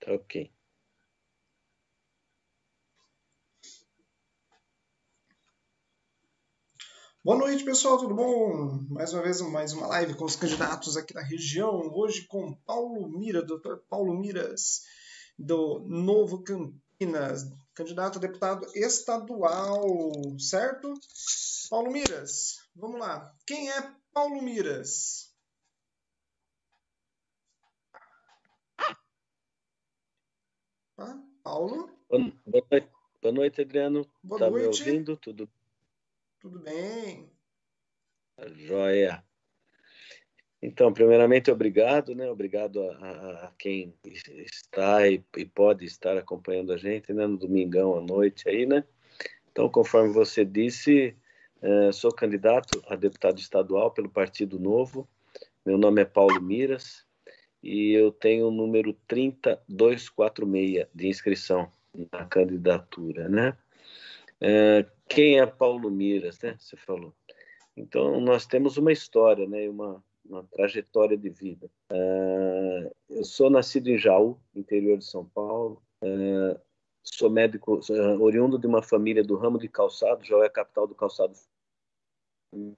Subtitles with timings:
[0.00, 0.50] Tá ok.
[7.22, 8.78] Boa noite, pessoal, tudo bom?
[8.88, 11.92] Mais uma vez, mais uma live com os candidatos aqui da região.
[11.92, 13.76] Hoje com Paulo Mira, Dr.
[13.90, 14.80] Paulo Miras,
[15.38, 17.42] do Novo Campinas,
[17.74, 20.94] candidato a deputado estadual, certo?
[21.68, 23.30] Paulo Miras, vamos lá.
[23.46, 25.30] Quem é Paulo Miras?
[31.00, 31.18] Tá?
[31.50, 31.90] Paulo?
[33.20, 34.06] Boa noite, Adriano.
[34.22, 34.84] Boa tá noite.
[34.84, 35.16] me ouvindo?
[35.16, 35.50] Tudo
[36.38, 37.28] Tudo bem?
[38.54, 39.24] Joia.
[40.62, 42.30] Então, primeiramente, obrigado, né?
[42.30, 47.26] Obrigado a, a- a quem está e, e pode estar acompanhando a gente, né?
[47.26, 48.84] No domingão à noite aí, né?
[49.50, 51.16] Então, conforme você disse,
[51.60, 55.08] eh, sou candidato a deputado estadual pelo Partido Novo.
[55.66, 57.09] Meu nome é Paulo Miras
[57.62, 61.70] e eu tenho o número 30246 de inscrição
[62.12, 63.56] na candidatura, né?
[64.40, 66.56] Eh, quem é Paulo Miras, né?
[66.58, 67.14] Você falou.
[67.76, 69.68] Então, nós temos uma história, né?
[69.68, 71.70] Uma, uma trajetória de vida.
[71.90, 75.82] Eh, eu sou nascido em Jaú, interior de São Paulo.
[76.02, 76.60] Eh,
[77.02, 80.24] sou médico, sou, oriundo de uma família do ramo de calçado.
[80.24, 81.34] Jaú é a capital do calçado.
[82.52, 82.76] Não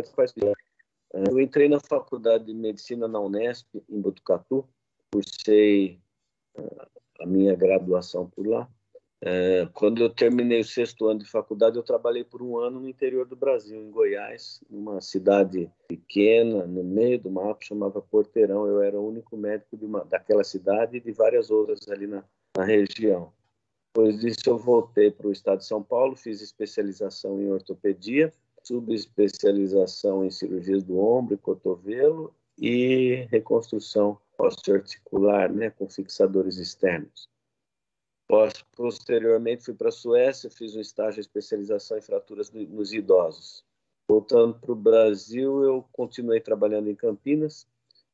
[0.00, 4.68] Eh, Eu entrei na faculdade de medicina na Unesp, em Botucatu,
[5.12, 6.00] cursei
[6.56, 6.86] eh,
[7.20, 8.68] a minha graduação por lá.
[9.22, 12.88] É, quando eu terminei o sexto ano de faculdade, eu trabalhei por um ano no
[12.88, 18.66] interior do Brasil, em Goiás, numa cidade pequena, no meio do mapa, chamava Porteirão.
[18.66, 22.24] Eu era o único médico uma, daquela cidade e de várias outras ali na,
[22.56, 23.30] na região.
[23.92, 28.32] Depois disso, eu voltei para o estado de São Paulo, fiz especialização em ortopedia,
[28.70, 37.28] subespecialização em cirurgias do ombro e cotovelo e reconstrução osteoarticular, né, com fixadores externos.
[38.76, 43.64] Posteriormente, fui para a Suécia, fiz um estágio de especialização em fraturas no- nos idosos.
[44.08, 47.66] Voltando para o Brasil, eu continuei trabalhando em Campinas,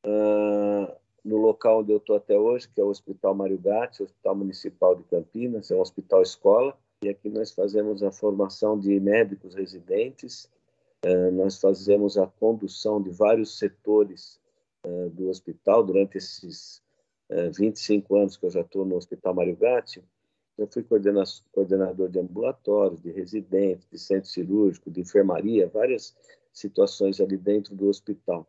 [0.03, 4.35] ah, no local onde eu estou até hoje, que é o Hospital Mário Gatti, Hospital
[4.35, 9.53] Municipal de Campinas, é um hospital escola, e aqui nós fazemos a formação de médicos
[9.53, 10.49] residentes,
[11.05, 14.39] ah, nós fazemos a condução de vários setores
[14.83, 16.81] ah, do hospital durante esses
[17.29, 20.03] eh, 25 anos que eu já estou no Hospital Mário Gatti,
[20.57, 26.15] eu fui coordena- coordenador de ambulatórios, de residentes, de centro cirúrgico, de enfermaria, várias
[26.51, 28.47] situações ali dentro do hospital.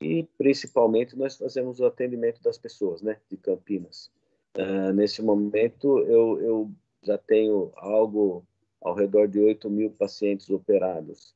[0.00, 4.12] E, principalmente, nós fazemos o atendimento das pessoas, né, de Campinas.
[4.56, 6.70] Ah, nesse momento, eu, eu
[7.02, 8.44] já tenho algo
[8.80, 11.34] ao redor de 8 mil pacientes operados.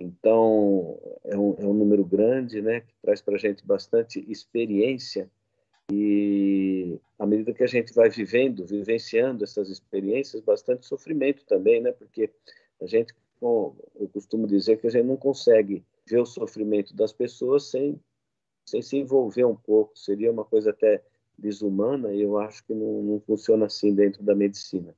[0.00, 5.30] Então, é um, é um número grande, né, que traz para a gente bastante experiência
[5.90, 11.92] e à medida que a gente vai vivendo, vivenciando essas experiências, bastante sofrimento também, né?
[11.92, 12.30] Porque
[12.80, 17.70] a gente, eu costumo dizer que a gente não consegue ver o sofrimento das pessoas
[17.70, 18.00] sem,
[18.64, 19.98] sem se envolver um pouco.
[19.98, 21.02] Seria uma coisa até
[21.38, 24.94] desumana eu acho que não, não funciona assim dentro da medicina.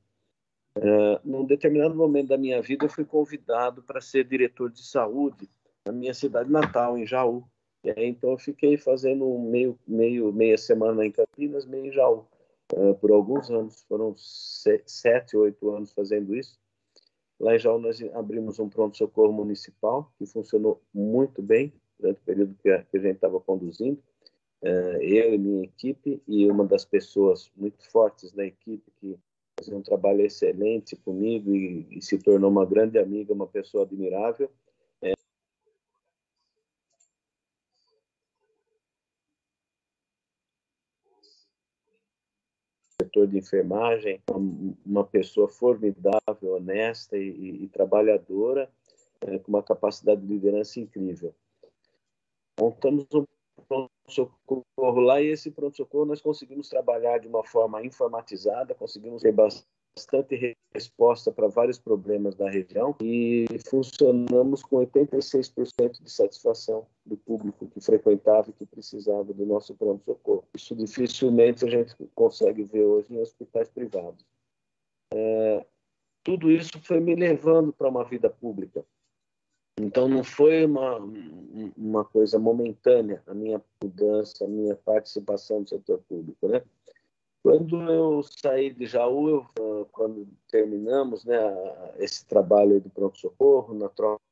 [0.76, 5.48] Uh, num determinado momento da minha vida, eu fui convidado para ser diretor de saúde
[5.86, 7.44] na minha cidade natal, em Jaú.
[7.84, 12.26] Aí, então, eu fiquei fazendo meio, meio, meia semana em Campinas, meio em Jaú,
[12.72, 13.84] uh, por alguns anos.
[13.88, 16.58] Foram se, sete, oito anos fazendo isso.
[17.38, 22.56] Lá em Jaú, nós abrimos um pronto-socorro municipal, que funcionou muito bem durante o período
[22.60, 24.02] que a, que a gente estava conduzindo.
[24.64, 29.18] Uh, eu e minha equipe, e uma das pessoas muito fortes da equipe, que
[29.58, 34.50] fazia um trabalho excelente comigo e, e se tornou uma grande amiga, uma pessoa admirável,
[43.14, 44.20] setor de enfermagem,
[44.84, 48.70] uma pessoa formidável, honesta e, e, e trabalhadora,
[49.20, 51.34] é, com uma capacidade de liderança incrível.
[52.58, 53.24] Montamos um
[54.04, 60.56] pronto-socorro lá e esse pronto-socorro nós conseguimos trabalhar de uma forma informatizada, conseguimos ter bastante
[60.72, 67.80] resposta para vários problemas da região e funcionamos com 86% de satisfação do público que
[67.80, 70.44] frequentava e que precisava do nosso pronto-socorro.
[70.54, 74.24] Isso dificilmente a gente consegue ver hoje em hospitais privados.
[75.12, 75.64] É,
[76.24, 78.84] tudo isso foi me levando para uma vida pública.
[79.76, 80.98] Então não foi uma,
[81.76, 86.62] uma coisa momentânea a minha mudança, a minha participação no setor público, né?
[87.42, 91.36] Quando eu saí de Jaú, eu, ah, quando terminamos né,
[91.98, 94.22] esse trabalho do pronto-socorro, na troca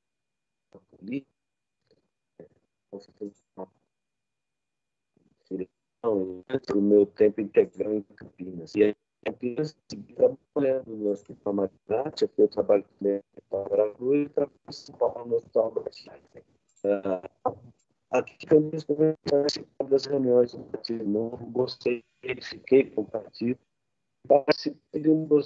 [0.97, 1.31] política,
[6.75, 8.75] o meu tempo integral em Campinas.
[8.75, 8.97] E
[9.27, 9.77] aí, Campinas,
[10.15, 15.27] trabalhando no Hospital Magnate, aqui eu trabalho também para Brasil e trabalho em São Paulo
[15.27, 15.93] no Hospital Albert
[18.11, 22.05] Aqui em Campinas, participei das reuniões do Partido Novo, gostei,
[22.43, 23.59] fiquei com o partido,
[24.29, 25.41] participei de uma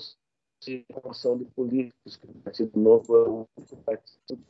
[0.91, 4.45] formação de políticos, que o Partido Novo é o único partido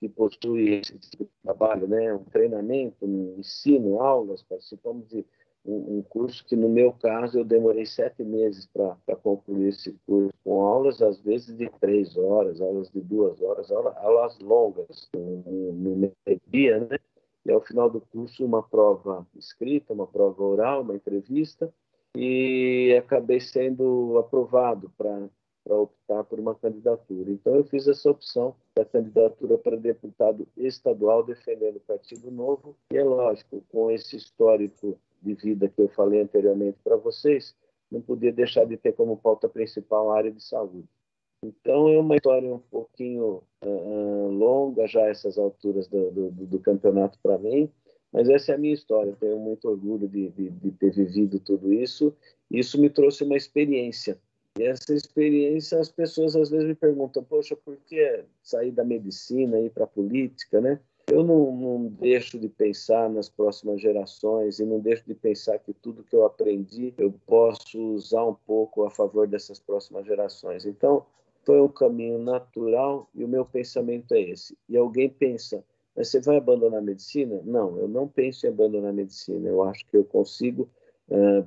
[0.00, 2.12] que possui esse tipo de trabalho, né?
[2.12, 5.24] um treinamento, um ensino, aulas, participamos de
[5.64, 10.62] um, curso que, no meu caso, eu demorei sete meses para concluir esse curso, com
[10.62, 16.12] aulas, às vezes, de três horas, aulas de duas horas, aulas, aulas longas, no, no
[16.26, 16.98] meio-dia, né?
[17.44, 21.72] E, ao final do curso, uma prova escrita, uma prova oral, uma entrevista,
[22.16, 25.28] e acabei sendo aprovado para
[25.64, 27.30] para optar por uma candidatura.
[27.30, 32.76] Então, eu fiz essa opção da candidatura para deputado estadual defendendo o Partido Novo.
[32.90, 37.54] E é lógico, com esse histórico de vida que eu falei anteriormente para vocês,
[37.90, 40.88] não podia deixar de ter como pauta principal a área de saúde.
[41.44, 47.18] Então, é uma história um pouquinho uh, longa já essas alturas do, do, do campeonato
[47.22, 47.70] para mim,
[48.12, 49.16] mas essa é a minha história.
[49.18, 52.14] Tenho muito orgulho de, de, de ter vivido tudo isso.
[52.50, 54.18] Isso me trouxe uma experiência
[54.58, 59.58] e essa experiência, as pessoas às vezes me perguntam, poxa, por que sair da medicina
[59.58, 60.78] e ir para a política, né?
[61.06, 65.72] Eu não, não, deixo de pensar nas próximas gerações e não deixo de pensar que
[65.72, 70.64] tudo que eu aprendi eu posso usar um pouco a favor dessas próximas gerações.
[70.64, 71.04] Então,
[71.44, 74.56] foi um caminho natural e o meu pensamento é esse.
[74.68, 75.64] E alguém pensa,
[75.94, 77.40] mas você vai abandonar a medicina?
[77.44, 79.48] Não, eu não penso em abandonar a medicina.
[79.48, 80.68] Eu acho que eu consigo,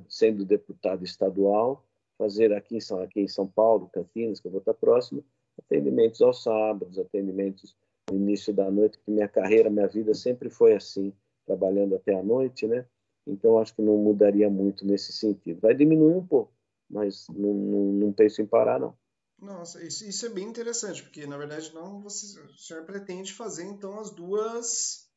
[0.08, 1.82] sendo deputado estadual,
[2.18, 5.24] fazer aqui em São, aqui em São Paulo, Campinas, que eu vou estar próximo,
[5.58, 7.74] atendimentos aos sábados, atendimentos
[8.10, 11.12] no início da noite, que minha carreira, minha vida sempre foi assim,
[11.44, 12.86] trabalhando até a noite, né?
[13.26, 15.60] Então, acho que não mudaria muito nesse sentido.
[15.60, 16.52] Vai diminuir um pouco,
[16.88, 18.96] mas não, não, não penso em parar, não.
[19.38, 23.64] Nossa, isso, isso, é bem interessante, porque, na verdade, não você, o senhor pretende fazer,
[23.64, 25.10] então, as duas...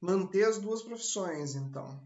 [0.00, 2.00] manter as duas profissões, então.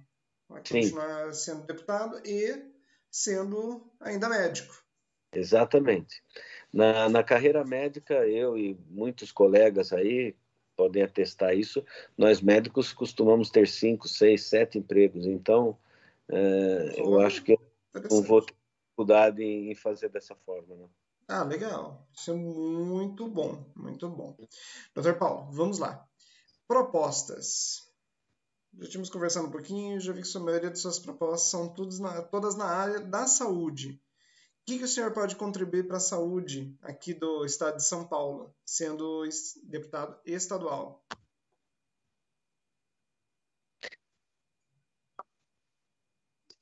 [0.48, 1.52] Vai continuar Sim.
[1.52, 2.72] sendo deputado e
[3.10, 4.74] sendo ainda médico.
[5.32, 6.22] Exatamente.
[6.72, 10.34] Na, na carreira médica, eu e muitos colegas aí
[10.76, 11.84] podem atestar isso,
[12.16, 15.26] nós médicos costumamos ter cinco, seis, sete empregos.
[15.26, 15.76] Então,
[16.28, 17.60] é, eu acho que eu
[18.10, 18.54] não vou ter
[18.84, 20.76] dificuldade em fazer dessa forma.
[20.76, 20.86] Né?
[21.26, 22.06] Ah, legal.
[22.16, 24.36] Isso é muito bom, muito bom.
[24.94, 26.06] Doutor Paulo, vamos lá.
[26.68, 27.88] Propostas
[28.76, 31.98] já tínhamos conversado um pouquinho, já vi que a maioria de suas propostas são todas
[31.98, 34.00] na, todas na área da saúde.
[34.68, 38.54] Que, que o senhor pode contribuir para a saúde aqui do estado de São Paulo,
[38.66, 39.22] sendo
[39.64, 41.02] deputado estadual?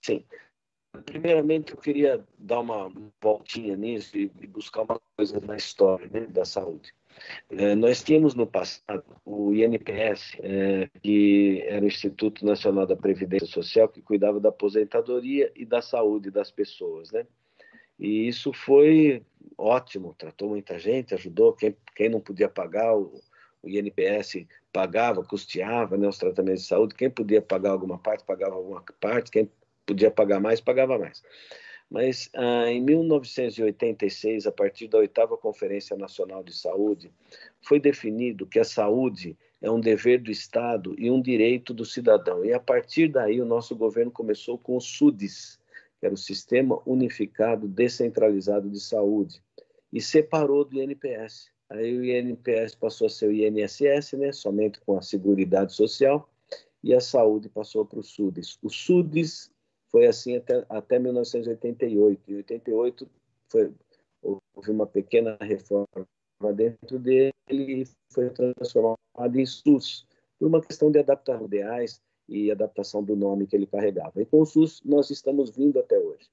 [0.00, 0.24] Sim.
[1.04, 6.44] Primeiramente, eu queria dar uma voltinha nisso e buscar uma coisa na história né, da
[6.44, 6.94] saúde.
[7.50, 13.48] É, nós tínhamos no passado o INPS, é, que era o Instituto Nacional da Previdência
[13.48, 17.26] Social, que cuidava da aposentadoria e da saúde das pessoas, né?
[17.98, 19.22] E isso foi
[19.56, 23.20] ótimo, tratou muita gente, ajudou quem, quem não podia pagar o,
[23.62, 28.54] o INPS pagava, custeava né, os tratamentos de saúde, quem podia pagar alguma parte, pagava
[28.54, 29.50] alguma parte, quem
[29.86, 31.22] podia pagar mais, pagava mais.
[31.88, 37.10] Mas ah, em 1986, a partir da oitava Conferência Nacional de Saúde,
[37.62, 42.44] foi definido que a saúde é um dever do Estado e um direito do cidadão.
[42.44, 45.58] E a partir daí, o nosso governo começou com o SUDES,
[46.06, 49.42] que era o Sistema Unificado Descentralizado de Saúde,
[49.92, 51.50] e separou do INPS.
[51.68, 56.28] Aí o INPS passou a ser o INSS, né, somente com a Seguridade Social,
[56.82, 58.56] e a saúde passou para o SUDES.
[58.62, 59.50] O SUDES
[59.90, 62.30] foi assim até, até 1988.
[62.30, 63.10] Em 88
[63.48, 63.72] foi,
[64.22, 65.88] houve uma pequena reforma
[66.54, 68.98] dentro dele e foi transformado
[69.34, 70.06] em SUS,
[70.38, 74.20] por uma questão de adaptar ideais e adaptação do nome que ele carregava.
[74.20, 76.28] E com o SUS nós estamos vindo até hoje.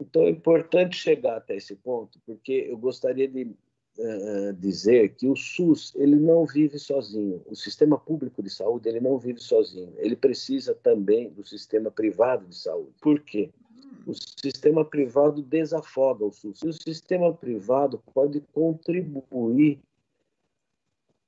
[0.00, 5.34] Então é importante chegar até esse ponto, porque eu gostaria de uh, dizer que o
[5.34, 7.42] SUS ele não vive sozinho.
[7.46, 9.92] O sistema público de saúde ele não vive sozinho.
[9.96, 12.92] Ele precisa também do sistema privado de saúde.
[13.00, 13.50] Por quê?
[14.06, 16.60] O sistema privado desafoga o SUS.
[16.62, 19.80] E o sistema privado pode contribuir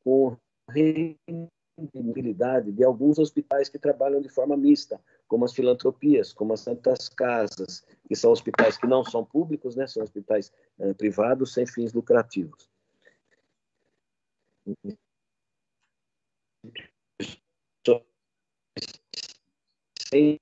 [0.05, 0.37] com
[1.87, 7.09] atendibilidade de alguns hospitais que trabalham de forma mista, como as filantropias, como as santas
[7.09, 11.93] casas, que são hospitais que não são públicos, né, são hospitais uh, privados sem fins
[11.93, 12.69] lucrativos.
[20.11, 20.39] Sem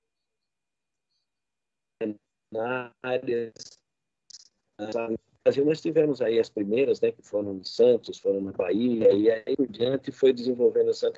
[5.47, 9.31] Brasil nós tivemos aí as primeiras, né, que foram em Santos, foram na Bahia, e
[9.31, 11.09] aí por diante foi desenvolvendo essa.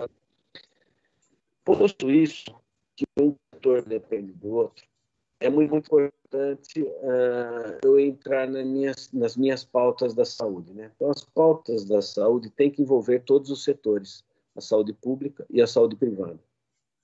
[1.66, 2.54] Posto isso,
[2.96, 4.86] que um setor depende do outro,
[5.40, 10.74] é muito, importante uh, eu entrar minhas, nas minhas pautas da saúde.
[10.74, 10.92] Né?
[10.96, 14.24] Então, as pautas da saúde têm que envolver todos os setores,
[14.56, 16.40] a saúde pública e a saúde privada.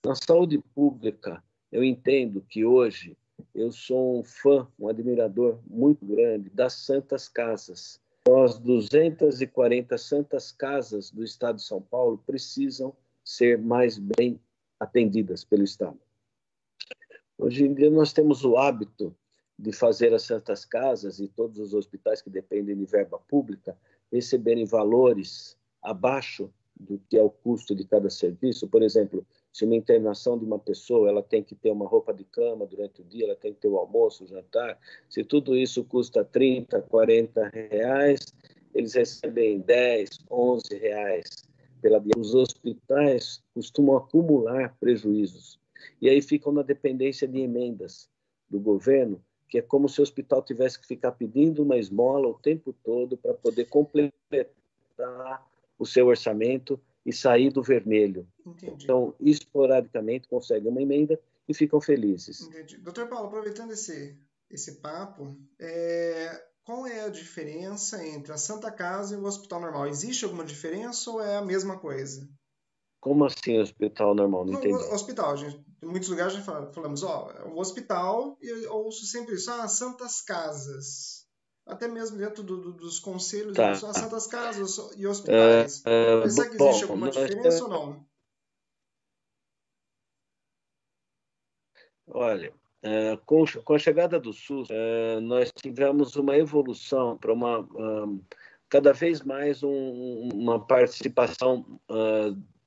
[0.06, 3.18] Na saúde pública, eu entendo que hoje
[3.56, 8.02] eu sou um fã, um admirador muito grande das Santas Casas.
[8.44, 14.40] As 240 Santas Casas do Estado de São Paulo precisam ser mais bem
[14.80, 15.98] atendidas pelo Estado.
[17.38, 19.16] Hoje em dia nós temos o hábito
[19.58, 23.78] de fazer as Santas Casas e todos os hospitais que dependem de verba pública
[24.12, 28.68] receberem valores abaixo do que é o custo de cada serviço.
[28.68, 29.26] Por exemplo,
[29.56, 33.00] se uma internação de uma pessoa ela tem que ter uma roupa de cama durante
[33.00, 34.78] o dia, ela tem que ter o almoço, o jantar,
[35.10, 38.20] se tudo isso custa 30, 40 reais,
[38.74, 41.24] eles recebem 10, 11 reais
[41.82, 42.12] pela dia.
[42.18, 45.58] Os hospitais costumam acumular prejuízos
[46.02, 48.10] e aí ficam na dependência de emendas
[48.50, 52.34] do governo, que é como se o hospital tivesse que ficar pedindo uma esmola o
[52.34, 55.48] tempo todo para poder completar
[55.80, 58.28] o seu orçamento e sair do vermelho.
[58.46, 58.84] Entendi.
[58.84, 62.42] Então, esporadicamente conseguem uma emenda e ficam felizes.
[62.42, 62.78] Entendi.
[62.78, 64.18] Doutor Paulo, aproveitando esse,
[64.50, 69.88] esse papo, é, qual é a diferença entre a Santa Casa e o hospital normal?
[69.88, 72.28] Existe alguma diferença ou é a mesma coisa?
[73.00, 74.46] Como assim hospital normal?
[74.46, 74.74] Não no, entendi.
[74.92, 75.64] Hospital, gente.
[75.84, 80.24] Em muitos lugares já falamos, ó, o hospital, e eu ouço sempre isso, ah, santas
[80.24, 81.15] casas
[81.66, 83.72] até mesmo dentro do, do, dos conselhos, tá.
[83.72, 85.80] as santas casas e hospitais.
[85.80, 88.06] Uh, uh, Será que existe alguma diferença ou não?
[92.08, 92.54] Olha,
[92.84, 94.68] uh, com, com, a chegada do SUS,
[95.24, 97.68] nós tivemos uma evolução para uma
[98.70, 101.80] cada vez mais um, uma participação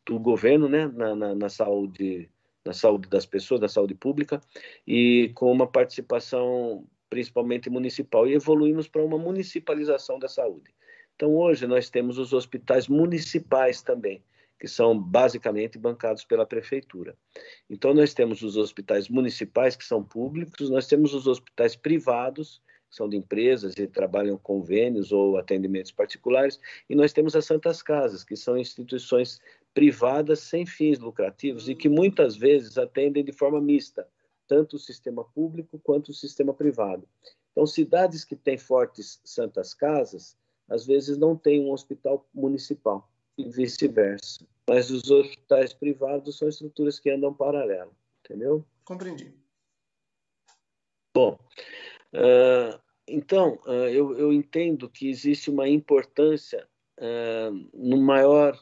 [0.05, 2.29] do governo, né, na, na, na saúde
[2.65, 4.43] na saúde das pessoas, da saúde pública,
[4.87, 10.71] e com uma participação principalmente municipal, e evoluímos para uma municipalização da saúde.
[11.17, 14.23] Então, hoje, nós temos os hospitais municipais também,
[14.59, 17.17] que são basicamente bancados pela prefeitura.
[17.69, 22.97] Então, nós temos os hospitais municipais, que são públicos, nós temos os hospitais privados, que
[22.97, 28.25] são de empresas e trabalham convênios ou atendimentos particulares, e nós temos as Santas Casas,
[28.25, 29.41] que são instituições
[29.75, 34.07] privadas sem fins lucrativos e que muitas vezes atendem de forma mista
[34.49, 37.07] tanto o sistema público quanto o sistema privado.
[37.53, 40.37] Então, cidades que têm fortes santas casas,
[40.69, 44.47] às vezes não têm um hospital municipal e vice-versa.
[44.69, 48.65] Mas os hospitais privados são estruturas que andam paralelo, entendeu?
[48.85, 49.35] Compreendi.
[51.15, 51.39] Bom,
[52.15, 52.79] uh,
[53.09, 58.59] então, uh, eu, eu, entendo que existe uma importância uh, no maior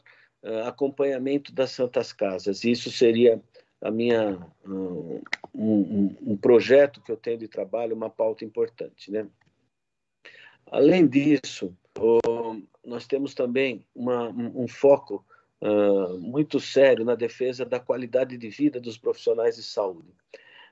[0.65, 2.63] acompanhamento das santas casas.
[2.63, 3.43] Isso seria
[3.81, 5.21] a minha um,
[5.53, 9.27] um, um, projeto que eu tenho de trabalho, uma pauta importante, né?
[10.69, 12.19] Além disso, o,
[12.83, 15.25] nós temos também uma, um, foco
[15.61, 20.09] uh, muito sério na defesa da qualidade de vida dos profissionais de saúde.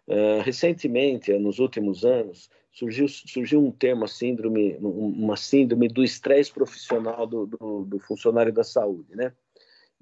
[0.07, 7.25] Uh, recentemente, nos últimos anos, surgiu, surgiu um termo, síndrome, uma síndrome do estresse profissional
[7.25, 9.31] do, do, do funcionário da saúde, né?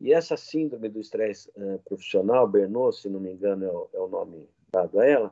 [0.03, 3.99] E essa síndrome do estresse uh, profissional, Bernoulli, se não me engano é o, é
[4.01, 5.31] o, nome dado a ela,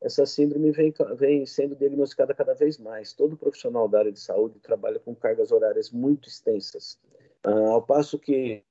[0.00, 3.12] essa síndrome vem, vem sendo diagnosticada cada vez mais.
[3.12, 6.98] Todo profissional da área de saúde trabalha com cargas horárias muito extensas.
[7.46, 8.64] Uh, ao passo que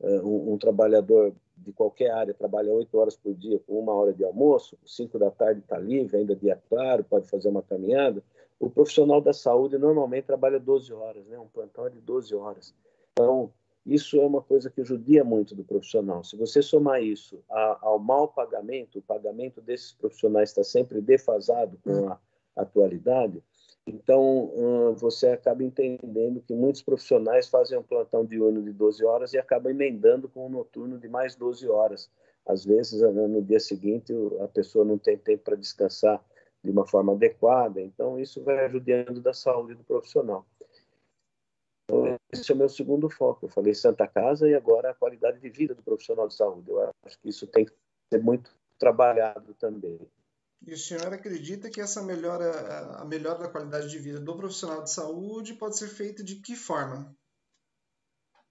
[0.00, 4.12] uh, um, um, trabalhador de qualquer área trabalha oito horas por dia com uma hora
[4.12, 8.22] de almoço, cinco da tarde está livre, ainda dia claro, pode fazer uma caminhada.
[8.60, 11.38] O profissional da saúde normalmente trabalha 12 horas, né?
[11.38, 12.74] um plantão é de 12 horas.
[13.12, 13.50] Então,
[13.86, 16.24] isso é uma coisa que judia muito do profissional.
[16.24, 22.08] Se você somar isso ao mau pagamento, o pagamento desses profissionais está sempre defasado com
[22.08, 22.18] a
[22.56, 23.42] atualidade,
[23.86, 29.38] então você acaba entendendo que muitos profissionais fazem um plantão diurno de 12 horas e
[29.38, 32.10] acabam emendando com um noturno de mais 12 horas.
[32.46, 36.24] Às vezes, no dia seguinte, a pessoa não tem tempo para descansar
[36.62, 40.46] de uma forma adequada, então isso vai ajudando da saúde do profissional.
[41.84, 43.46] Então, esse é o meu segundo foco.
[43.46, 46.70] Eu falei Santa Casa e agora a qualidade de vida do profissional de saúde.
[46.70, 47.72] Eu acho que isso tem que
[48.12, 49.98] ser muito trabalhado também.
[50.66, 54.82] E o senhor acredita que essa melhora, a melhora da qualidade de vida do profissional
[54.82, 57.14] de saúde pode ser feita de que forma?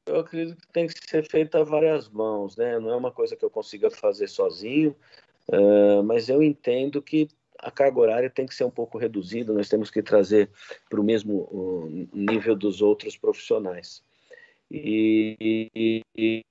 [0.06, 2.78] Eu acredito que tem que ser feita a várias mãos, né?
[2.78, 4.96] Não é uma coisa que eu consiga fazer sozinho,
[5.48, 7.30] uh, mas eu entendo que
[7.64, 10.50] a carga horária tem que ser um pouco reduzida, nós temos que trazer
[10.90, 14.04] para o mesmo uh, nível dos outros profissionais.
[14.70, 16.44] E, e, e,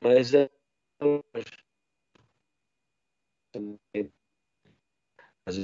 [0.00, 0.50] mas é
[5.46, 5.56] as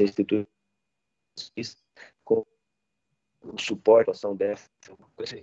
[0.00, 0.48] instituições
[3.52, 4.68] o suporte, a ação dessa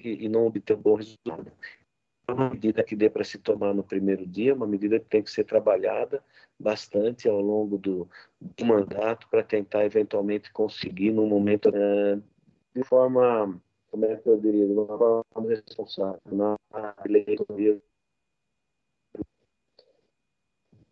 [0.03, 1.51] e, e não obter um bom resultado.
[2.27, 5.21] É uma medida que dê para se tomar no primeiro dia, uma medida que tem
[5.21, 6.23] que ser trabalhada
[6.59, 8.09] bastante ao longo do,
[8.39, 12.19] do mandato para tentar eventualmente conseguir no momento é,
[12.73, 16.57] de forma como é que eu diria, de uma forma responsável, na
[17.05, 17.81] eleitoria.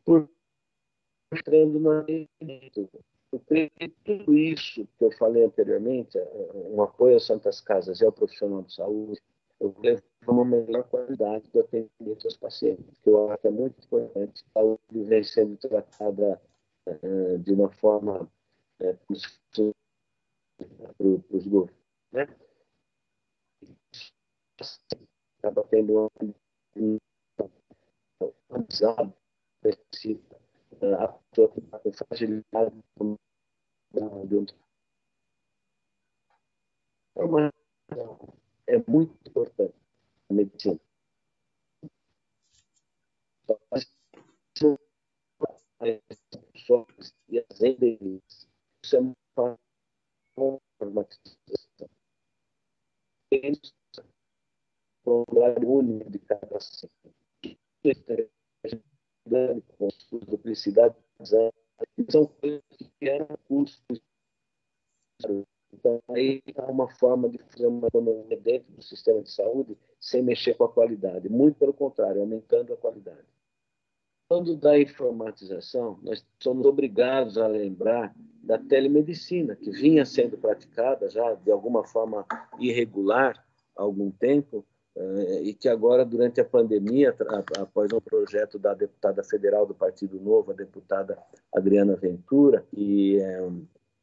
[0.05, 0.29] Por
[1.33, 2.05] entrando na
[3.33, 6.19] eu creio que tudo isso que eu falei anteriormente,
[6.53, 9.19] um apoio às Santas Casas e ao profissional de saúde,
[9.59, 13.83] eu levo uma melhor qualidade do atendimento aos pacientes, que eu acho que é muito
[13.83, 14.43] importante.
[14.53, 16.39] A saúde vem sendo tratada
[16.85, 18.97] uh, de uma forma uh,
[20.97, 21.73] para os governos,
[22.11, 22.27] né?
[25.39, 26.11] acaba tendo
[26.77, 26.97] um
[28.47, 29.13] aprendizado
[29.59, 30.32] precisa
[30.99, 32.75] a pessoa que está com fragilidade
[37.15, 37.53] é, uma,
[38.67, 39.75] é muito importante
[40.29, 40.79] a medicina.
[47.29, 48.47] E as endemias.
[48.83, 49.57] Isso é uma
[50.35, 51.89] formatização
[55.05, 56.59] um horário único de cada
[59.29, 60.25] paciente.
[60.27, 60.95] duplicidade,
[62.09, 62.61] são coisas
[62.99, 64.01] que eram custos.
[65.73, 70.21] Então, aí há uma forma de fazer uma economia dentro do sistema de saúde sem
[70.21, 71.29] mexer com a qualidade.
[71.29, 73.25] Muito pelo contrário, aumentando a qualidade.
[74.29, 81.33] Quando da informatização, nós somos obrigados a lembrar da telemedicina, que vinha sendo praticada já
[81.33, 82.25] de alguma forma
[82.59, 83.45] irregular
[83.75, 84.65] há algum tempo,
[85.41, 87.15] e que agora, durante a pandemia,
[87.59, 91.17] após um projeto da deputada federal do Partido Novo, a deputada
[91.53, 93.41] Adriana Ventura, e é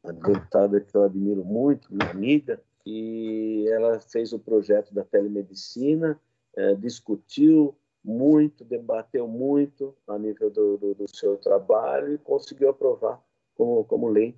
[0.03, 6.19] uma deputada que eu admiro muito, minha amiga, e ela fez o projeto da telemedicina,
[6.55, 13.21] é, discutiu muito, debateu muito a nível do, do, do, seu trabalho e conseguiu aprovar
[13.55, 14.35] como, como lei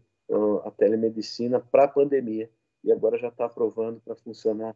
[0.66, 2.50] a telemedicina para a pandemia.
[2.84, 4.76] E agora já está aprovando para funcionar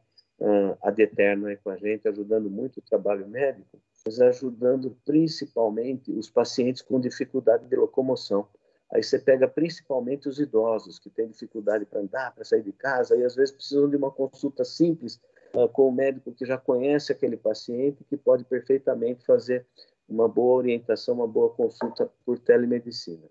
[0.82, 6.30] ad eterno aí com a gente, ajudando muito o trabalho médico, mas ajudando principalmente os
[6.30, 8.48] pacientes com dificuldade de locomoção.
[8.94, 13.18] Aí você pega principalmente os idosos que têm dificuldade para andar, para sair de casa,
[13.18, 15.20] e às vezes precisam de uma consulta simples
[15.54, 19.66] uh, com o médico que já conhece aquele paciente, que pode perfeitamente fazer
[20.08, 23.28] uma boa orientação, uma boa consulta por telemedicina.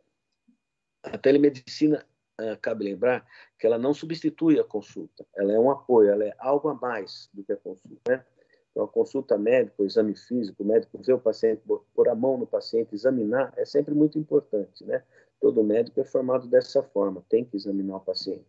[1.03, 2.05] A telemedicina
[2.39, 3.27] uh, cabe lembrar
[3.59, 7.29] que ela não substitui a consulta, ela é um apoio, ela é algo a mais
[7.33, 8.01] do que a consulta.
[8.09, 8.25] Né?
[8.71, 11.63] Então, a consulta médica, o exame físico, o médico ver o paciente,
[11.95, 14.85] pôr a mão no paciente, examinar, é sempre muito importante.
[14.85, 15.03] Né?
[15.41, 18.45] Todo médico é formado dessa forma, tem que examinar o paciente.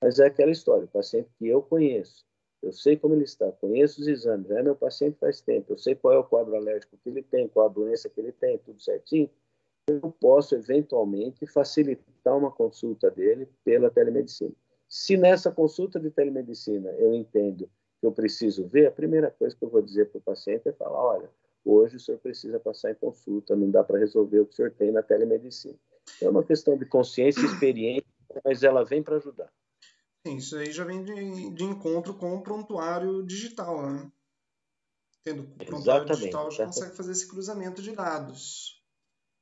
[0.00, 2.24] Mas é aquela história, o paciente que eu conheço,
[2.62, 5.94] eu sei como ele está, conheço os exames, é meu paciente faz tempo, eu sei
[5.94, 8.80] qual é o quadro alérgico que ele tem, qual a doença que ele tem, tudo
[8.80, 9.30] certinho
[9.88, 14.52] eu posso eventualmente facilitar uma consulta dele pela telemedicina.
[14.88, 17.70] Se nessa consulta de telemedicina eu entendo
[18.00, 20.72] que eu preciso ver, a primeira coisa que eu vou dizer para o paciente é
[20.72, 21.30] falar: olha,
[21.64, 24.72] hoje o senhor precisa passar em consulta, não dá para resolver o que o senhor
[24.72, 25.78] tem na telemedicina.
[26.20, 28.06] É uma questão de consciência e experiência,
[28.44, 29.52] mas ela vem para ajudar.
[30.26, 34.10] Sim, isso aí já vem de, de encontro com o prontuário digital, né?
[35.22, 38.75] Tendo o prontuário Exatamente, digital, já consegue fazer esse cruzamento de dados.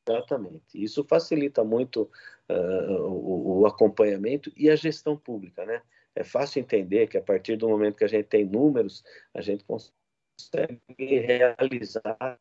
[0.06, 0.62] Exatamente.
[0.74, 2.10] Isso facilita muito
[2.48, 5.82] uh, o, o, acompanhamento e a gestão pública, né?
[6.14, 9.64] É fácil entender que a partir do momento que a gente tem números, a gente
[9.64, 12.38] consegue realizar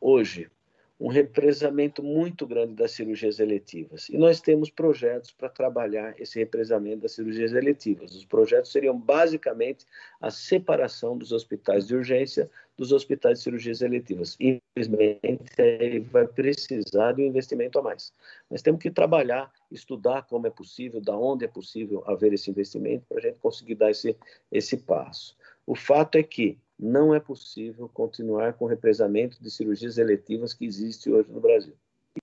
[0.00, 0.50] hoje
[0.98, 4.08] um represamento muito grande das cirurgias eletivas.
[4.08, 8.14] E nós temos projetos para trabalhar esse represamento das cirurgias eletivas.
[8.14, 9.84] Os projetos seriam basicamente
[10.20, 14.36] a separação dos hospitais de urgência dos hospitais de cirurgias eletivas.
[14.40, 18.12] Infelizmente, aí vai precisar de um investimento a mais.
[18.50, 23.04] Nós temos que trabalhar, estudar como é possível, da onde é possível haver esse investimento
[23.06, 24.16] para a gente conseguir dar esse,
[24.50, 25.36] esse passo.
[25.66, 30.66] O fato é que não é possível continuar com o represamento de cirurgias eletivas que
[30.66, 31.74] existe hoje no Brasil.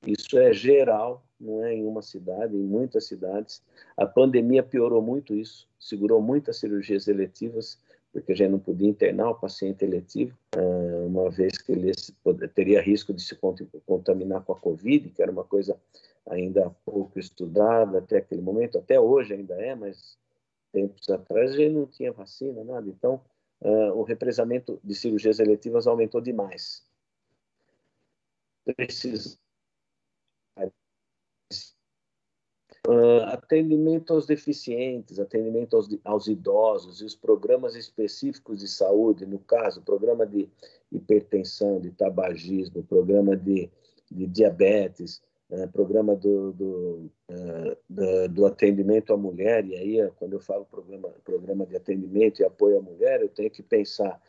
[0.06, 3.62] Isso é geral, não é em uma cidade, em muitas cidades.
[3.96, 7.80] A pandemia piorou muito isso, segurou muitas cirurgias eletivas,
[8.12, 11.92] porque a gente não podia internar o paciente eletivo, ah, uma vez que ele
[12.54, 13.38] teria risco de se
[13.86, 15.76] contaminar com a Covid, que era uma coisa
[16.28, 20.18] ainda pouco estudada até aquele momento, até hoje ainda é, mas
[20.72, 22.88] tempos atrás a gente não tinha vacina, nada.
[22.88, 23.22] Então,
[23.64, 26.86] uh, o represamento de cirurgias eletivas aumentou demais.
[28.64, 29.38] Precisa
[32.86, 39.40] Uh, atendimento aos deficientes, atendimento aos, aos, idosos e os programas específicos de saúde, no
[39.40, 40.50] caso, programa de
[40.92, 43.72] hipertensão, de tabagismo, programa de,
[44.12, 45.22] de diabetes,
[45.54, 50.66] uh, programa do, do, uh, do, do, atendimento à mulher, e aí, quando eu falo
[50.66, 54.20] programa, programa de atendimento e apoio à mulher, eu tenho que pensar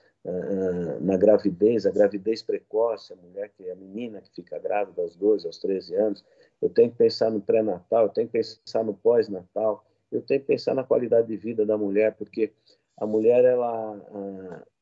[1.02, 5.14] na gravidez, a gravidez precoce, a mulher que é a menina que fica grávida aos
[5.14, 6.24] 12, aos 13 anos,
[6.62, 10.46] eu tenho que pensar no pré-natal, eu tenho que pensar no pós-natal, eu tenho que
[10.46, 12.54] pensar na qualidade de vida da mulher, porque
[12.96, 14.00] a mulher, ela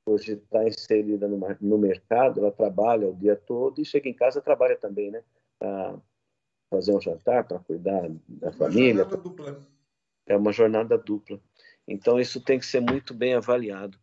[0.05, 4.41] hoje está inserida no, no, mercado, ela trabalha o dia todo e chega em casa
[4.41, 5.23] trabalha também, né?
[6.73, 9.05] Fazer um jantar, para cuidar da uma família.
[9.05, 9.69] Jornada dupla.
[10.27, 11.39] É uma jornada dupla.
[11.87, 13.99] Então, isso tem que ser muito bem avaliado.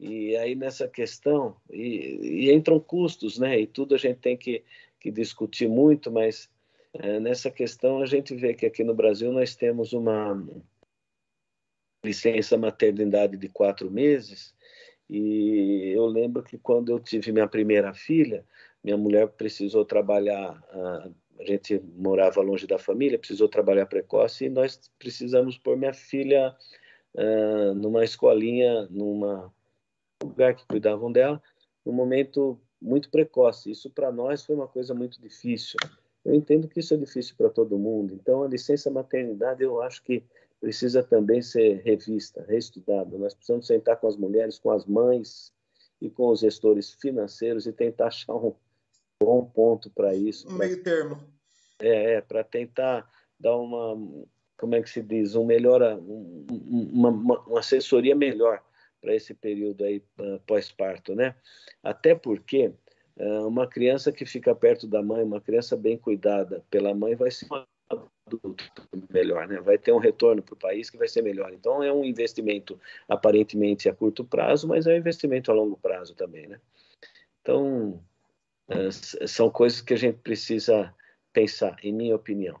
[0.00, 3.60] E aí, nessa questão, e, e entram custos, né?
[3.60, 4.64] E tudo a gente tem que,
[4.98, 6.48] que discutir muito, mas
[6.94, 10.42] é, nessa questão, a gente vê que aqui no Brasil nós temos uma
[12.02, 14.54] licença maternidade de quatro meses,
[15.10, 18.46] e eu lembro que quando eu tive minha primeira filha,
[18.82, 20.62] minha mulher precisou trabalhar,
[21.38, 26.54] a gente morava longe da família, precisou trabalhar precoce, e nós precisamos pôr minha filha
[27.14, 29.50] uh, numa escolinha, num
[30.22, 31.42] lugar que cuidavam dela,
[31.84, 33.70] num momento muito precoce.
[33.70, 35.76] Isso para nós foi uma coisa muito difícil.
[36.24, 38.14] Eu entendo que isso é difícil para todo mundo.
[38.14, 40.24] Então, a licença maternidade eu acho que
[40.60, 43.18] precisa também ser revista, reestudada.
[43.18, 45.52] Nós precisamos sentar com as mulheres, com as mães
[46.00, 48.54] e com os gestores financeiros e tentar achar um
[49.24, 50.48] bom ponto para isso.
[50.48, 51.20] Um meio termo.
[51.80, 53.08] É, é para tentar
[53.38, 54.24] dar uma,
[54.58, 58.62] como é que se diz, um melhor, uma, uma, uma assessoria melhor
[59.00, 61.34] para esse período aí uh, pós-parto, né?
[61.82, 62.72] Até porque
[63.16, 67.30] é, uma criança que fica perto da mãe, uma criança bem cuidada pela mãe, vai
[67.30, 68.64] ser um adulto
[69.10, 69.60] melhor, né?
[69.60, 71.52] Vai ter um retorno para o país que vai ser melhor.
[71.52, 76.14] Então é um investimento aparentemente a curto prazo, mas é um investimento a longo prazo
[76.14, 76.58] também, né?
[77.40, 78.02] Então
[79.26, 80.94] são coisas que a gente precisa
[81.32, 82.60] pensar, em minha opinião.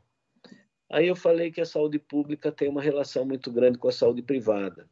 [0.90, 4.22] Aí eu falei que a saúde pública tem uma relação muito grande com a saúde
[4.22, 4.88] privada.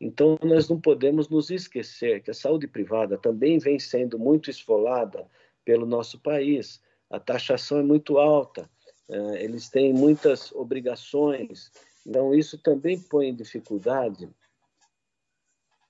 [0.00, 5.26] Então, nós não podemos nos esquecer que a saúde privada também vem sendo muito esfolada
[5.64, 6.82] pelo nosso país.
[7.08, 8.68] A taxação é muito alta,
[9.08, 11.70] é, eles têm muitas obrigações.
[12.06, 14.28] Então, isso também põe em dificuldade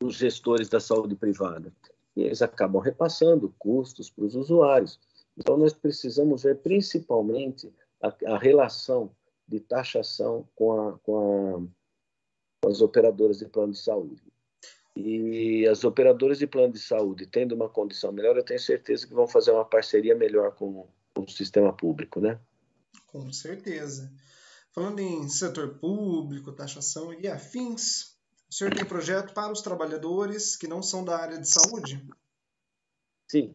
[0.02, 1.72] os gestores da saúde privada.
[2.16, 5.00] E eles acabam repassando custos para os usuários.
[5.36, 7.72] Então, nós precisamos ver principalmente
[8.02, 9.10] a, a relação
[9.48, 11.82] de taxação com a, com a
[12.64, 14.22] as operadoras de plano de saúde.
[14.94, 19.14] E as operadoras de plano de saúde, tendo uma condição melhor, eu tenho certeza que
[19.14, 22.38] vão fazer uma parceria melhor com, com o sistema público, né?
[23.06, 24.12] Com certeza.
[24.72, 28.11] Falando em setor público, taxação e afins,
[28.52, 32.04] o senhor tem projeto para os trabalhadores que não são da área de saúde?
[33.26, 33.54] Sim.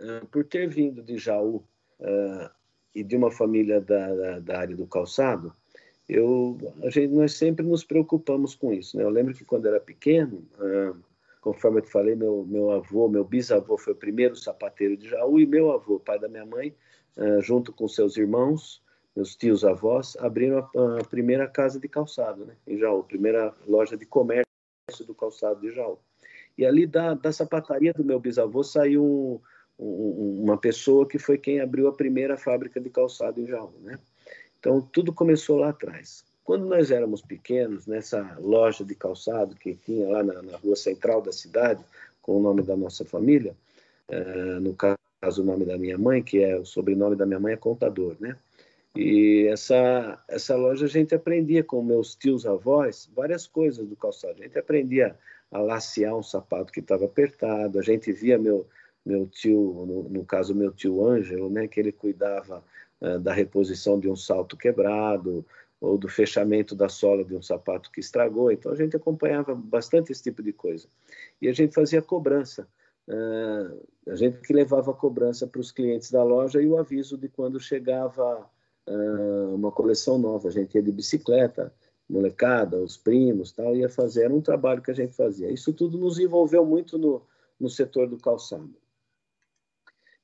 [0.00, 1.64] Uh, por ter vindo de Jaú
[1.98, 2.48] uh,
[2.94, 5.52] e de uma família da, da, área do calçado,
[6.08, 8.96] eu, a gente, nós sempre nos preocupamos com isso.
[8.96, 9.02] Né?
[9.02, 10.94] Eu lembro que quando era pequeno, ah,
[11.40, 15.40] conforme eu te falei, meu, meu avô, meu bisavô foi o primeiro sapateiro de Jaú
[15.40, 16.72] e meu avô, pai da minha mãe,
[17.16, 18.80] ah, junto com seus irmãos,
[19.16, 22.54] meus tios avós, abriram a, a, primeira casa de calçado né?
[22.66, 24.44] em Jaú, primeira loja de comércio
[25.06, 25.98] do calçado de Jaú.
[26.58, 29.40] E ali da, da sapataria do meu bisavô saiu
[29.78, 33.72] um, um, uma pessoa que foi quem abriu a primeira fábrica de calçado em Jaú,
[33.80, 33.98] né?
[34.58, 36.24] Então, tudo começou lá atrás.
[36.42, 41.20] Quando nós éramos pequenos, nessa loja de calçado que tinha lá na, na rua central
[41.20, 41.84] da cidade,
[42.22, 43.54] com o nome da nossa família,
[44.08, 47.52] uh, no caso o nome da minha mãe, que é o sobrenome da minha mãe
[47.52, 48.36] é contador, né?
[48.96, 54.40] E essa, essa loja a gente aprendia com meus tios avós várias coisas do calçado.
[54.40, 55.16] A gente aprendia
[55.50, 58.66] a lacear um sapato que estava apertado, a gente via meu,
[59.04, 62.64] meu tio, no, no, caso meu tio Ângelo, né, que ele cuidava
[63.00, 65.44] uh, da reposição de um salto quebrado
[65.80, 68.50] ou do fechamento da sola de um sapato que estragou.
[68.50, 70.88] Então a gente acompanhava bastante esse tipo de coisa.
[71.40, 72.66] E a gente fazia cobrança.
[73.06, 77.16] Uh, a gente que levava a cobrança para os clientes da loja e o aviso
[77.16, 78.48] de quando chegava
[78.88, 80.48] uh, uma coleção nova.
[80.48, 81.72] A gente ia de bicicleta,
[82.08, 84.24] molecada, os primos, tal, ia fazer.
[84.24, 85.50] Era um trabalho que a gente fazia.
[85.50, 87.22] Isso tudo nos envolveu muito no,
[87.58, 88.74] no setor do calçado.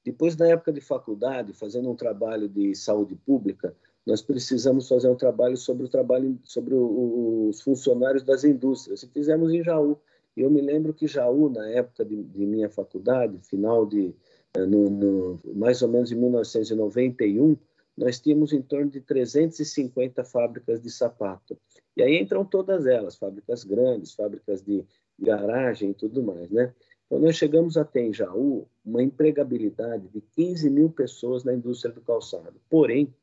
[0.05, 5.15] Depois, na época de faculdade, fazendo um trabalho de saúde pública, nós precisamos fazer um
[5.15, 9.03] trabalho sobre o trabalho sobre o, os funcionários das indústrias.
[9.03, 9.97] E fizemos em Jaú.
[10.37, 14.15] Eu me lembro que Jaú, na época de, de minha faculdade, final de
[14.55, 17.57] eh, no, no, mais ou menos em 1991,
[17.97, 21.59] nós tínhamos em torno de 350 fábricas de sapato.
[21.97, 24.85] E aí entram todas elas, fábricas grandes, fábricas de
[25.19, 26.73] garagem e tudo mais, né?
[27.07, 31.93] Então, nós chegamos a ter em Jaú uma empregabilidade de 15 mil pessoas na indústria
[31.93, 32.55] do calçado.
[32.71, 33.15] Porém,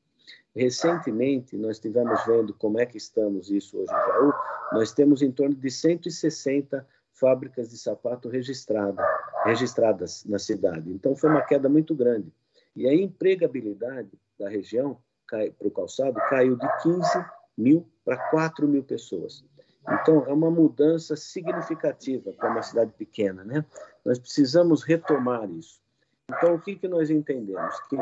[0.56, 4.34] recentemente, nós estivemos vendo como é que estamos isso hoje em Jaú,
[4.74, 9.04] nós temos em torno de 160 fábricas de sapato registrada,
[9.44, 10.92] registradas na cidade.
[10.92, 12.32] Então, foi uma queda muito grande.
[12.76, 14.98] E a empregabilidade da região
[15.30, 17.26] para o calçado caiu de 15
[17.58, 19.46] mil para 4 mil pessoas.
[19.88, 23.66] Então, é uma mudança significativa para uma cidade pequena, né?
[24.06, 25.82] Nós precisamos retomar isso.
[26.30, 27.80] Então, o que, que nós entendemos?
[27.88, 27.98] Que,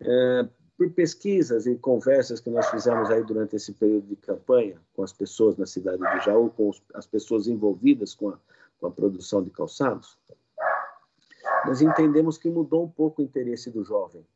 [0.00, 5.02] é, por pesquisas e conversas que nós fizemos aí durante esse período de campanha com
[5.02, 8.38] as pessoas na cidade de Jaú, com os, as pessoas envolvidas com a,
[8.80, 10.18] com a produção de calçados,
[11.64, 14.26] nós entendemos que mudou um pouco o interesse do jovem.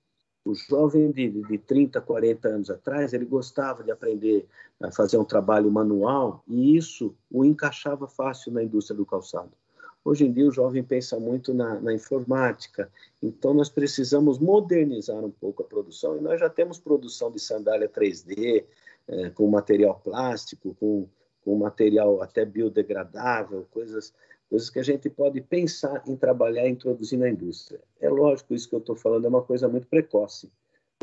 [0.46, 4.46] O jovem de, de 30, 40 anos atrás, ele gostava de aprender
[4.80, 9.50] a fazer um trabalho manual e isso o encaixava fácil na indústria do calçado.
[10.04, 12.88] Hoje em dia, o jovem pensa muito na, na informática,
[13.20, 17.88] então nós precisamos modernizar um pouco a produção e nós já temos produção de sandália
[17.88, 18.64] 3D,
[19.08, 21.08] é, com material plástico, com,
[21.44, 24.14] com material até biodegradável, coisas
[24.48, 27.80] coisas que a gente pode pensar em trabalhar e introduzir na indústria.
[28.00, 30.50] É lógico, isso que eu estou falando é uma coisa muito precoce,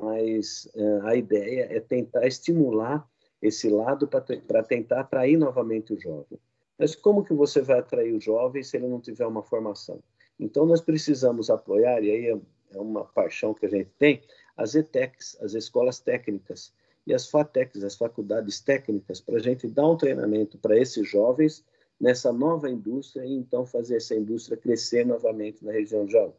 [0.02, 3.08] mas uh, a ideia é tentar estimular
[3.42, 6.40] esse lado para tentar atrair novamente o jovem.
[6.80, 10.02] Mas como que você vai atrair o jovem se ele não tiver uma formação?
[10.40, 12.38] Então, nós precisamos apoiar, e aí é,
[12.76, 14.22] é uma paixão que a gente tem,
[14.58, 16.74] as ETECs, as escolas técnicas,
[17.06, 21.64] e as FATECs, as faculdades técnicas, para a gente dar um treinamento para esses jovens
[22.00, 26.34] nessa nova indústria e então fazer essa indústria crescer novamente na região de Jaú.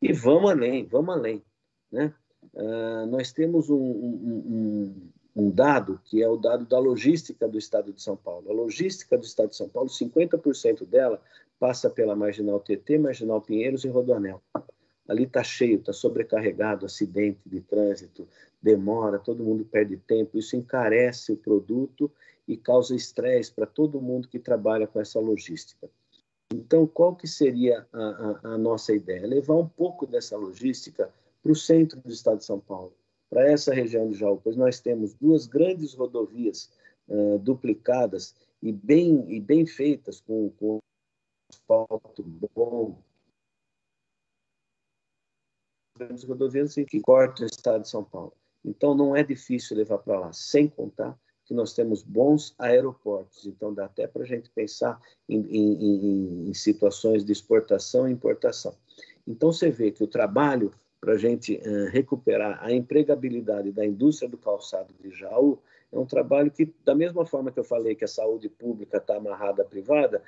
[0.00, 1.42] E vamos além, vamos além.
[1.90, 2.12] Né?
[2.54, 4.94] Uh, nós temos um, um,
[5.36, 8.50] um, um, dado que é o dado da logística do Estado de São Paulo.
[8.50, 11.22] A logística do Estado de São Paulo, 50% dela
[11.60, 14.42] passa pela Marginal TT, Marginal Pinheiros e Rodoanel.
[15.12, 18.26] Ali está cheio, está sobrecarregado, acidente de trânsito,
[18.62, 22.10] demora, todo mundo perde tempo, isso encarece o produto
[22.48, 25.90] e causa estresse para todo mundo que trabalha com essa logística.
[26.50, 29.26] Então, qual que seria a, a, a nossa ideia?
[29.26, 32.94] Levar um pouco dessa logística para o centro do estado de São Paulo,
[33.28, 36.70] para essa região de Jaú, pois nós temos duas grandes rodovias
[37.06, 40.78] uh, duplicadas e bem, e bem feitas, com, com
[41.50, 42.22] asfalto
[42.54, 42.96] bom,
[45.96, 48.32] grandes rodovias que cortam o estado de São Paulo.
[48.64, 53.74] Então, não é difícil levar para lá, sem contar que nós temos bons aeroportos, então
[53.74, 58.74] dá até para a gente pensar em, em, em, situações de exportação e importação.
[59.26, 64.30] Então você vê que o trabalho para a gente uh, recuperar a empregabilidade da indústria
[64.30, 65.58] do calçado de Jaú
[65.92, 69.16] é um trabalho que, da mesma forma que eu falei que a saúde pública está
[69.16, 70.22] amarrada à privada,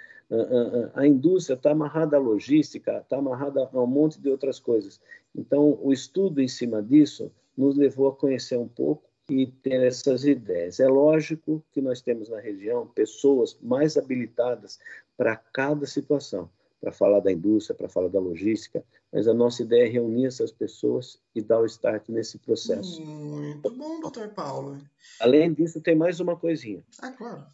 [0.94, 5.00] a indústria está amarrada à logística, está amarrada a um monte de outras coisas.
[5.35, 10.24] Então, o estudo em cima disso nos levou a conhecer um pouco e ter essas
[10.24, 10.81] ideias.
[10.81, 14.79] É lógico que nós temos na região pessoas mais habilitadas
[15.16, 16.50] para cada situação,
[16.85, 20.53] para falar da indústria, para falar da logística, mas a nossa ideia é reunir essas
[20.53, 23.01] pessoas e dar o start nesse processo.
[23.01, 24.79] Muito bom, doutor Paulo.
[25.18, 26.85] Além disso, tem mais uma coisinha.
[27.01, 27.47] Ah, claro.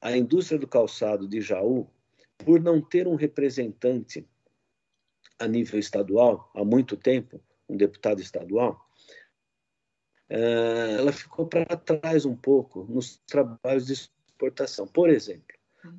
[0.00, 1.86] A, indústria do calçado de Jaú,
[2.38, 4.26] por não ter um representante
[5.38, 8.80] a nível estadual há muito tempo, um deputado estadual,
[10.30, 14.86] eh, ela ficou para trás um pouco nos trabalhos de exportação.
[14.86, 15.54] Por exemplo.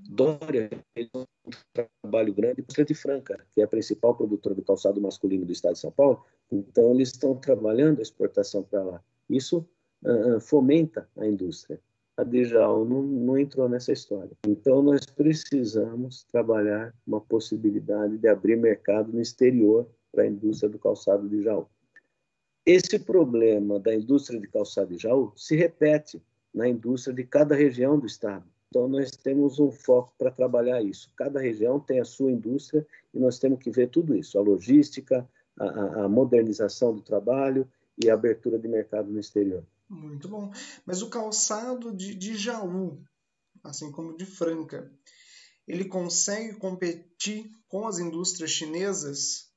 [0.10, 1.26] Dória fez um
[1.74, 5.52] trabalho grande com a de Franca, que é a principal produtora do calçado masculino do
[5.52, 6.24] estado de São Paulo.
[6.52, 9.04] Então, eles estão trabalhando a exportação para lá.
[9.30, 9.68] Isso
[10.06, 11.80] uh, fomenta a indústria.
[12.16, 14.32] A Dijal não, não entrou nessa história.
[14.48, 20.78] Então, nós precisamos trabalhar uma possibilidade de abrir mercado no exterior para a indústria do
[20.78, 21.68] calçado de Jaú.
[22.66, 26.22] Esse problema da indústria de calçado de Jaú se repete
[26.54, 28.53] na indústria de cada região do estado.
[28.74, 31.12] Então, nós temos um foco para trabalhar isso.
[31.16, 32.84] Cada região tem a sua indústria
[33.14, 37.70] e nós temos que ver tudo isso: a logística, a, a modernização do trabalho
[38.04, 39.64] e a abertura de mercado no exterior.
[39.88, 40.52] Muito bom.
[40.88, 43.00] Mas o calçado de, de Jaú,
[43.64, 44.92] assim como de Franca,
[45.68, 49.52] ele consegue competir com as indústrias chinesas?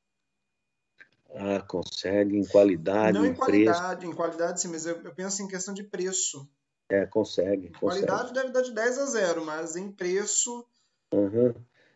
[1.34, 4.12] Ah, consegue em qualidade, Não em, em qualidade, preço.
[4.12, 6.46] em qualidade sim, mas eu, eu penso em questão de preço.
[6.88, 7.70] É, consegue.
[7.70, 10.64] Qualidade deve dar de 10 a 0, mas em preço.
[11.12, 11.54] Uhum.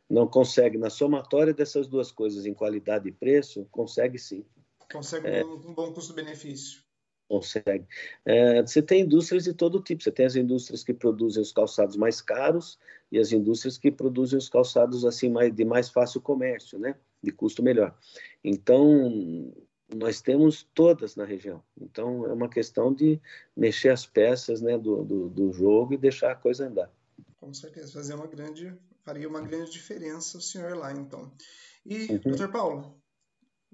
[0.09, 0.77] Não consegue.
[0.77, 4.45] Na somatória dessas duas coisas, em qualidade e preço, consegue sim.
[4.93, 5.45] Consegue é.
[5.45, 6.83] um, um bom custo-benefício.
[7.29, 7.87] Consegue.
[8.25, 10.03] É, você tem indústrias de todo tipo.
[10.03, 12.77] Você tem as indústrias que produzem os calçados mais caros
[13.13, 16.97] e as indústrias que produzem os calçados assim mais, de mais fácil comércio, né?
[17.23, 17.97] De custo melhor.
[18.43, 19.53] Então,
[19.95, 21.63] nós temos todas na região.
[21.81, 23.21] Então, é uma questão de
[23.57, 26.91] mexer as peças né, do, do, do jogo e deixar a coisa andar.
[27.39, 31.33] Com certeza, fazer uma grande, faria uma grande diferença o senhor lá, então.
[31.85, 32.19] E, uhum.
[32.19, 33.01] doutor Paulo,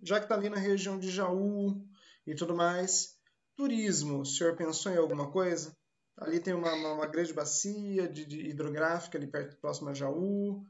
[0.02, 1.82] já que está ali na região de Jaú
[2.26, 3.16] e tudo mais,
[3.56, 5.76] turismo, o senhor pensou em alguma coisa?
[6.16, 10.64] Ali tem uma, uma, grande bacia de, de, hidrográfica ali perto, próximo a Jaú.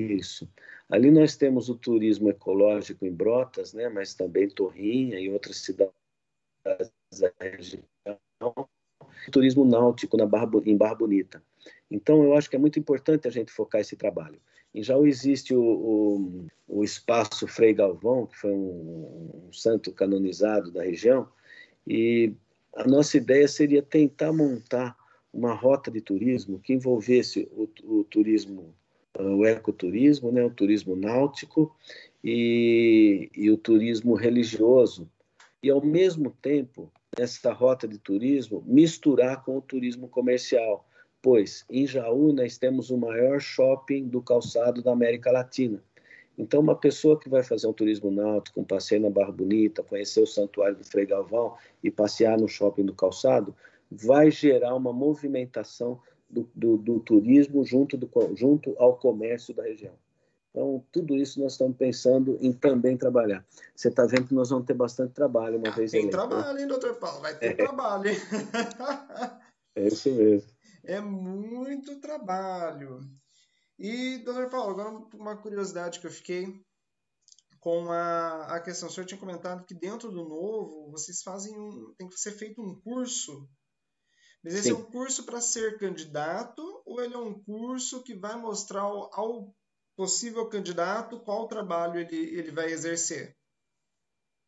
[0.00, 0.48] Isso.
[0.88, 5.92] Ali nós temos o turismo ecológico em Brotas, né, mas também Torrinha e outras cidades
[7.18, 7.82] da região.
[9.30, 11.42] Turismo náutico na Barra, em Barra Bonita.
[11.90, 14.40] Então, eu acho que é muito importante a gente focar esse trabalho.
[14.74, 20.70] E já existe o, o, o espaço Frei Galvão, que foi um, um santo canonizado
[20.70, 21.28] da região,
[21.86, 22.34] e
[22.74, 24.96] a nossa ideia seria tentar montar
[25.32, 28.74] uma rota de turismo que envolvesse o, o turismo
[29.18, 31.74] o ecoturismo, né, o turismo náutico
[32.22, 35.08] e, e o turismo religioso.
[35.62, 40.86] E, ao mesmo tempo, nessa rota de turismo, misturar com o turismo comercial,
[41.22, 45.82] pois em Jaú nós temos o maior shopping do calçado da América Latina.
[46.38, 50.20] Então, uma pessoa que vai fazer um turismo náutico, um passeio na Barra Bonita, conhecer
[50.20, 53.54] o Santuário do Frei Galvão e passear no shopping do calçado,
[53.90, 59.94] vai gerar uma movimentação do, do, do turismo junto, do, junto ao comércio da região.
[60.50, 63.44] Então, tudo isso nós estamos pensando em também trabalhar.
[63.74, 66.54] Você está vendo que nós vamos ter bastante trabalho uma ah, vez Tem eleito, trabalho,
[66.54, 66.62] né?
[66.62, 67.20] hein, doutor Paulo?
[67.20, 67.54] Vai ter é.
[67.54, 68.16] trabalho, hein?
[69.76, 70.50] é isso mesmo.
[70.88, 73.00] É muito trabalho.
[73.76, 76.46] E, doutor Paulo, agora uma curiosidade que eu fiquei
[77.58, 78.88] com a, a questão.
[78.88, 81.92] O senhor tinha comentado que dentro do novo vocês fazem um.
[81.98, 83.48] tem que ser feito um curso
[84.42, 84.70] mas esse Sim.
[84.70, 89.10] é um curso para ser candidato ou ele é um curso que vai mostrar ao,
[89.12, 89.54] ao
[89.96, 93.34] possível candidato qual trabalho ele, ele vai exercer?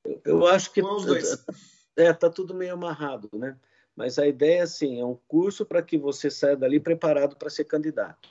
[0.05, 0.81] Eu, eu acho que
[1.97, 3.59] é, tá tudo meio amarrado, né?
[3.97, 7.65] Mas a ideia assim, é um curso para que você saia dali preparado para ser
[7.65, 8.29] candidato.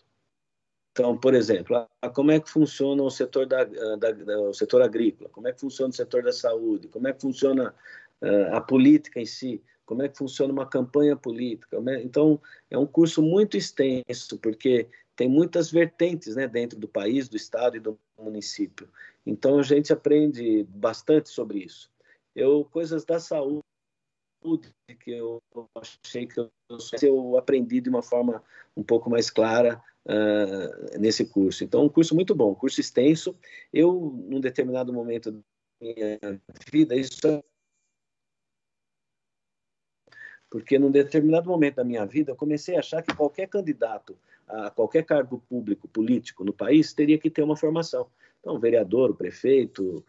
[0.93, 5.29] Então, por exemplo, como é que funciona o setor da, da, da, o setor agrícola?
[5.29, 6.87] Como é que funciona o setor da saúde?
[6.87, 7.75] Como é que funciona
[8.21, 9.61] uh, a política em si?
[9.87, 11.79] Como é que funciona uma campanha política.
[11.81, 12.03] Né?
[12.03, 17.37] Então, é um curso muito extenso, porque tem muitas vertentes né, dentro do país, do
[17.37, 18.87] estado e do município.
[19.25, 21.89] Então, a gente aprende bastante sobre isso.
[22.35, 23.63] Eu, coisas da saúde
[24.99, 25.41] que eu
[25.75, 26.51] achei que eu,
[27.01, 28.43] eu aprendi de uma forma
[28.75, 31.63] um pouco mais clara uh, nesse curso.
[31.63, 33.35] Então, um curso muito bom, um curso extenso.
[33.73, 35.39] Eu, num determinado momento da
[35.81, 37.41] minha vida, isso
[40.49, 44.69] porque num determinado momento da minha vida eu comecei a achar que qualquer candidato a
[44.69, 48.07] qualquer cargo público político no país teria que ter uma formação.
[48.39, 50.03] Então, o vereador, o prefeito,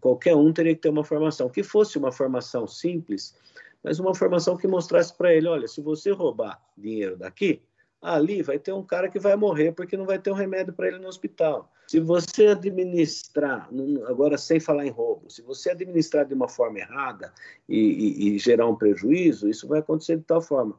[0.00, 3.36] qualquer um teria que ter uma formação que fosse uma formação simples,
[3.82, 7.62] mas uma formação que mostrasse para ele, olha, se você roubar dinheiro daqui,
[8.00, 10.88] ali vai ter um cara que vai morrer porque não vai ter um remédio para
[10.88, 11.70] ele no hospital.
[11.88, 13.68] Se você administrar,
[14.06, 17.32] agora sem falar em roubo, se você administrar de uma forma errada
[17.68, 20.78] e, e, e gerar um prejuízo, isso vai acontecer de tal forma.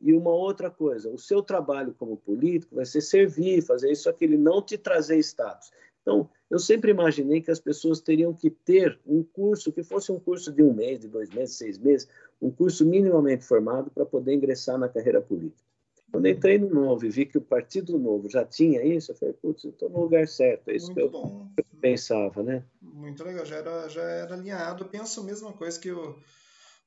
[0.00, 4.36] E uma outra coisa, o seu trabalho como político vai ser servir, fazer isso, aquele,
[4.36, 5.70] não te trazer status.
[6.02, 10.20] Então, eu sempre imaginei que as pessoas teriam que ter um curso que fosse um
[10.20, 12.08] curso de um mês, de dois meses, seis meses,
[12.40, 15.64] um curso minimamente formado para poder ingressar na carreira política.
[16.10, 19.34] Quando entrei no Novo e vi que o Partido Novo já tinha isso, eu falei,
[19.34, 20.70] putz, eu estou no lugar certo.
[20.70, 21.50] É isso Muito que eu, bom.
[21.80, 22.64] pensava, né?
[22.80, 24.84] Muito legal, já era, já era alinhado.
[24.84, 26.16] Eu penso a mesma coisa que eu,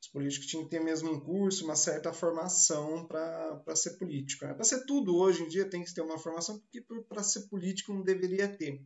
[0.02, 4.46] os políticos tinham que ter mesmo um curso, uma certa formação para ser político.
[4.46, 4.54] Né?
[4.54, 7.94] Para ser tudo hoje em dia tem que ter uma formação, porque para ser político
[7.94, 8.82] não deveria ter.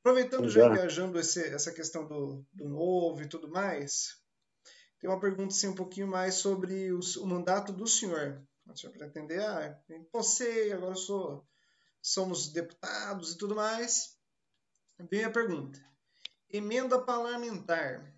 [0.00, 4.18] Aproveitando já, já viajando esse, essa questão do, do novo e tudo mais,
[4.98, 8.42] tem uma pergunta assim, um pouquinho mais sobre o, o mandato do senhor.
[8.72, 9.78] O senhor pretender, ah,
[10.12, 11.46] você, agora sou,
[12.00, 14.16] somos deputados e tudo mais.
[15.10, 15.80] Vem a pergunta.
[16.48, 18.14] Emenda parlamentar.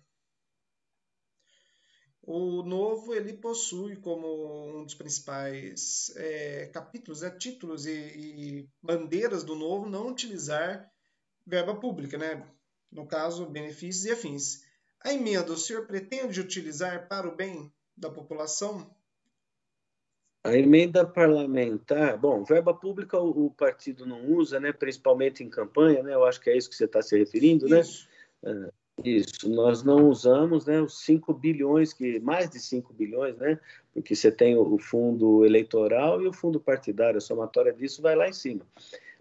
[2.21, 9.43] O novo ele possui como um dos principais é, capítulos, né, títulos e, e, bandeiras
[9.43, 10.89] do novo não utilizar
[11.45, 12.49] verba pública, né?
[12.93, 14.61] no caso, benefícios e afins.
[15.03, 18.95] A emenda o senhor pretende utilizar para o bem da população?
[20.43, 26.03] A emenda parlamentar, bom, verba pública o, o, partido não usa, né, principalmente em campanha,
[26.03, 27.79] né, eu acho que é isso que você está se referindo, né?
[27.79, 28.09] isso.
[28.41, 28.69] né?
[29.03, 33.59] Isso, nós não usamos né, os 5 bilhões, que mais de 5 bilhões, né,
[33.93, 38.27] porque você tem o fundo eleitoral e o fundo partidário, a somatória disso vai lá
[38.27, 38.67] em cima.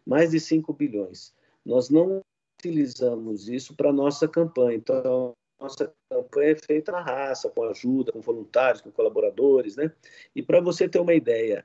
[0.05, 1.33] Mais de 5 bilhões.
[1.65, 2.21] Nós não
[2.59, 4.77] utilizamos isso para a nossa campanha.
[4.77, 9.91] Então, nossa campanha é feita na raça, com ajuda, com voluntários, com colaboradores, né?
[10.35, 11.65] E para você ter uma ideia,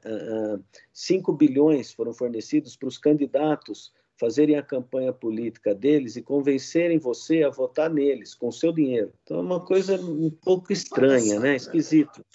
[0.94, 7.44] 5 bilhões foram fornecidos para os candidatos fazerem a campanha política deles e convencerem você
[7.44, 9.14] a votar neles com seu dinheiro.
[9.24, 11.56] Então é uma coisa um pouco estranha, né?
[11.56, 12.26] Esquisito.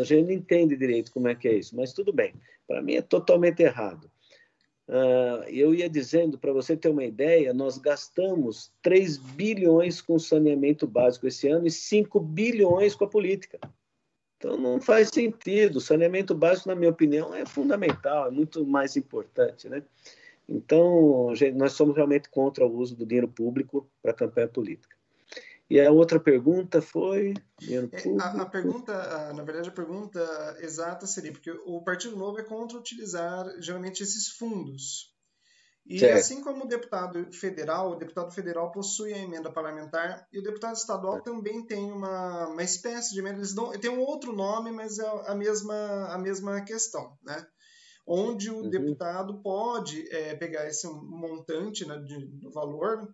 [0.00, 2.32] A gente não entende direito como é que é isso, mas tudo bem.
[2.66, 4.10] Para mim é totalmente errado.
[4.90, 10.84] Uh, eu ia dizendo, para você ter uma ideia, nós gastamos 3 bilhões com saneamento
[10.84, 13.60] básico esse ano e 5 bilhões com a política.
[14.36, 15.76] Então não faz sentido.
[15.76, 19.84] O saneamento básico, na minha opinião, é fundamental, é muito mais importante, né?
[20.48, 24.96] Então, nós somos realmente contra o uso do dinheiro público para campanha política.
[25.70, 27.32] E a outra pergunta foi.
[27.62, 27.78] É,
[28.20, 32.76] a, a, pergunta, na verdade, a pergunta exata seria: porque o Partido Novo é contra
[32.76, 35.14] utilizar geralmente esses fundos.
[35.86, 36.18] E certo.
[36.18, 40.76] assim como o deputado federal, o deputado federal possui a emenda parlamentar e o deputado
[40.76, 43.38] estadual também tem uma, uma espécie de emenda.
[43.38, 47.46] Eles dão, tem um outro nome, mas é a mesma, a mesma questão, né?
[48.06, 48.70] Onde o uhum.
[48.70, 53.08] deputado pode é, pegar esse montante né, de, do valor,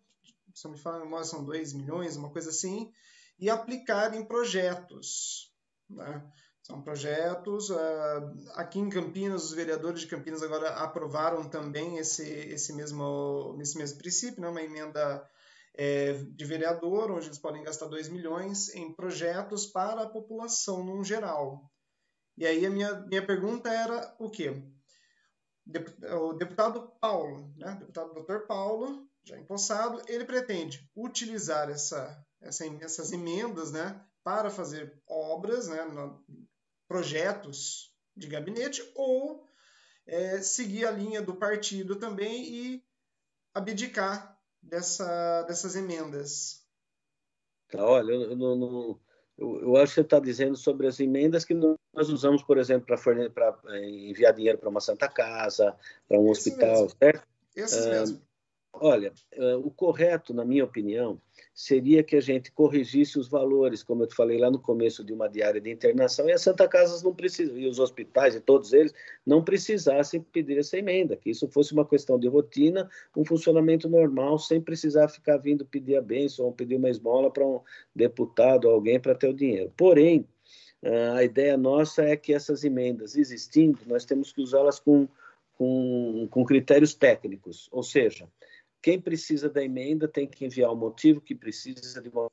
[0.57, 2.91] se me fala, são 2 milhões, uma coisa assim,
[3.39, 5.53] e aplicar em projetos.
[5.89, 6.33] Né?
[6.63, 7.69] São projetos.
[7.69, 13.77] Uh, aqui em Campinas, os vereadores de Campinas agora aprovaram também esse, esse, mesmo, esse
[13.77, 14.49] mesmo princípio, né?
[14.49, 15.29] uma emenda
[15.75, 21.05] é, de vereador, onde eles podem gastar 2 milhões em projetos para a população no
[21.05, 21.71] geral.
[22.39, 24.63] E aí a minha, minha pergunta era o quê?
[26.19, 27.77] O deputado Paulo, né?
[27.79, 28.47] deputado Dr.
[28.47, 35.79] Paulo, já empossado, ele pretende utilizar essa, essa, essas emendas né, para fazer obras, né,
[36.87, 39.45] projetos de gabinete, ou
[40.07, 42.85] é, seguir a linha do partido também e
[43.53, 46.65] abdicar dessa, dessas emendas.
[47.69, 49.01] Tá, olha, eu, eu,
[49.37, 52.87] eu, eu acho que você está dizendo sobre as emendas que nós usamos, por exemplo,
[53.35, 55.77] para é, enviar dinheiro para uma Santa Casa,
[56.09, 56.99] para um Esse hospital, mesmo.
[56.99, 57.29] certo?
[57.57, 58.26] Esses uh, mesmo.
[58.81, 61.19] Olha, uh, o correto, na minha opinião,
[61.55, 65.15] seria que a gente corrigisse os valores, como eu te falei lá no começo de
[65.15, 68.75] uma diária de internação, e as Santa Casas não precisam, e os hospitais e todos
[68.75, 68.93] eles
[69.25, 74.39] não precisassem pedir essa emenda, que isso fosse uma questão de rotina, um funcionamento normal,
[74.39, 77.61] sem precisar ficar vindo pedir a bênção ou pedir uma esmola para um
[77.95, 79.73] deputado ou alguém para ter o dinheiro.
[79.75, 80.27] Porém,
[80.83, 85.09] uh, a ideia nossa é que essas emendas existindo, nós temos que usá-las com,
[85.55, 88.29] com, com critérios técnicos, ou seja,
[88.87, 92.29] quem precisa da emenda tem que enviar o motivo que precisa de uma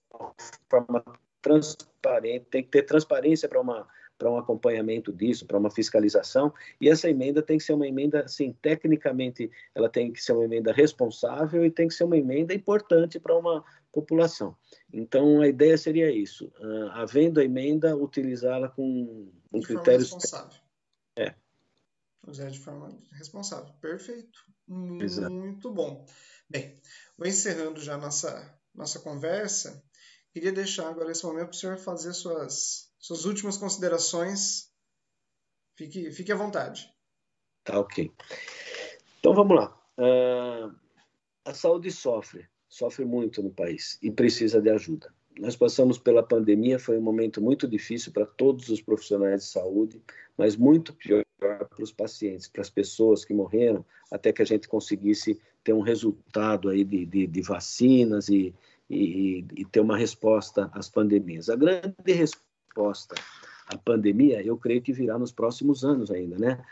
[0.70, 1.04] forma
[1.42, 3.88] transparente, tem que ter transparência para uma
[4.20, 8.22] para um acompanhamento disso, para uma fiscalização, e essa emenda tem que ser uma emenda,
[8.22, 12.54] assim, tecnicamente, ela tem que ser uma emenda responsável e tem que ser uma emenda
[12.54, 14.56] importante para uma população.
[14.94, 20.12] Então, a ideia seria isso, uh, havendo a emenda, utilizá-la com, com de critérios...
[20.12, 20.60] Forma responsável.
[21.18, 21.36] É.
[22.28, 23.74] Usar de forma responsável.
[23.82, 24.54] Perfeito.
[24.68, 25.72] Muito Exato.
[25.72, 26.06] bom.
[26.50, 26.80] Bem,
[27.18, 29.84] vou encerrando já nossa, nossa conversa.
[30.32, 34.72] Queria deixar agora esse momento para o senhor fazer suas, suas últimas considerações.
[35.78, 36.92] Fique, fique à vontade.
[37.64, 38.12] Tá, ok.
[39.20, 39.80] Então vamos lá.
[39.98, 40.76] Uh,
[41.46, 45.14] a saúde sofre, sofre muito no país e precisa de ajuda.
[45.40, 50.02] Nós passamos pela pandemia, foi um momento muito difícil para todos os profissionais de saúde,
[50.38, 54.68] mas muito pior para os pacientes, para as pessoas que morreram, até que a gente
[54.68, 58.54] conseguisse ter um resultado aí de, de, de vacinas e,
[58.90, 61.50] e, e, ter uma resposta às pandemias.
[61.50, 63.16] A grande resposta
[63.68, 66.64] à pandemia, eu creio que virá nos próximos anos ainda, né?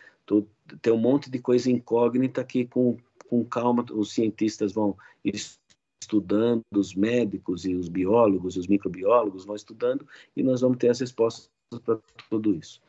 [0.81, 2.97] Tem um monte de coisa incógnita que, com,
[3.29, 4.95] com calma, os cientistas vão
[6.01, 10.99] estudando, os médicos e os biólogos os microbiólogos vão estudando e nós vamos ter as
[10.99, 11.49] respostas
[11.85, 12.81] para tudo isso.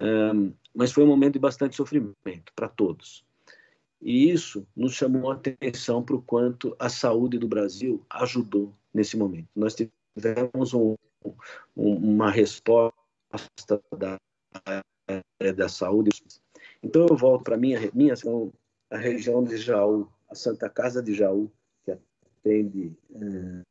[0.00, 3.24] Um, mas foi um momento de bastante sofrimento para todos.
[4.04, 9.16] E isso nos chamou a atenção para o quanto a saúde do Brasil ajudou nesse
[9.16, 9.48] momento.
[9.56, 10.94] Nós tivemos um,
[11.74, 12.92] um, uma resposta
[13.96, 14.18] da,
[15.56, 16.10] da saúde.
[16.82, 18.12] Então eu volto para minha minha
[18.90, 21.50] a região de Jaú, a Santa Casa de Jaú,
[21.82, 23.62] que atende eh,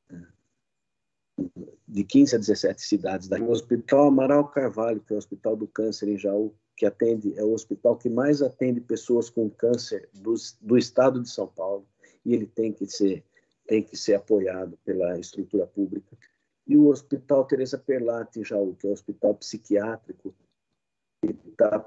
[1.88, 3.30] de 15 a 17 cidades.
[3.30, 7.44] O Hospital Amaral Carvalho, que é o Hospital do Câncer em Jaú, que atende, é
[7.44, 11.88] o hospital que mais atende pessoas com câncer do, do estado de São Paulo,
[12.26, 13.24] e ele tem que ser
[13.66, 16.18] tem que ser apoiado pela estrutura pública.
[16.68, 20.36] E o Hospital Teresa Perlati em Jaú, que é o hospital psiquiátrico,
[21.22, 21.86] que está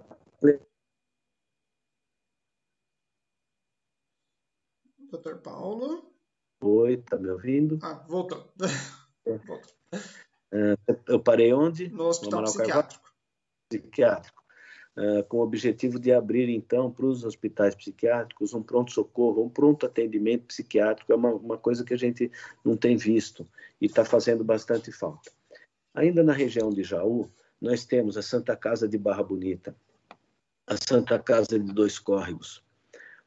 [5.11, 6.13] Doutor Paulo?
[6.63, 7.79] Oi, tá me ouvindo?
[7.83, 8.53] Ah, voltou.
[10.53, 10.75] É,
[11.09, 11.89] eu parei onde?
[11.89, 13.15] No hospital no psiquiátrico.
[13.69, 14.36] Psiquiátrico.
[14.97, 19.85] Uh, com o objetivo de abrir, então, para os hospitais psiquiátricos um pronto-socorro, um pronto
[19.85, 21.13] atendimento psiquiátrico.
[21.13, 22.33] É uma, uma coisa que a gente
[22.65, 23.47] não tem visto
[23.79, 25.31] e está fazendo bastante falta.
[25.95, 27.31] Ainda na região de Jaú,
[27.61, 29.77] nós temos a Santa Casa de Barra Bonita,
[30.67, 32.63] a Santa Casa de Dois Córregos,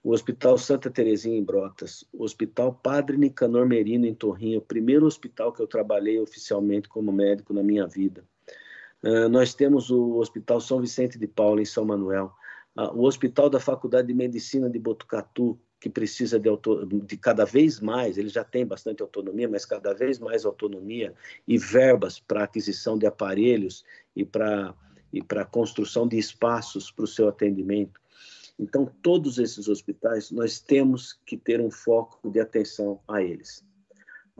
[0.03, 5.05] o Hospital Santa Terezinha em Brotas, o Hospital Padre Nicanor Merino em Torrinho, o primeiro
[5.05, 8.23] hospital que eu trabalhei oficialmente como médico na minha vida.
[9.03, 12.33] Uh, nós temos o Hospital São Vicente de Paula em São Manuel,
[12.77, 16.49] uh, o Hospital da Faculdade de Medicina de Botucatu, que precisa de,
[17.05, 21.13] de, cada vez mais, ele já tem bastante autonomia, mas cada vez mais autonomia
[21.47, 24.75] e verbas para aquisição de aparelhos e para
[25.11, 27.99] e para construção de espaços para o seu atendimento.
[28.59, 33.65] Então, todos esses hospitais, nós temos que ter um foco de atenção a eles.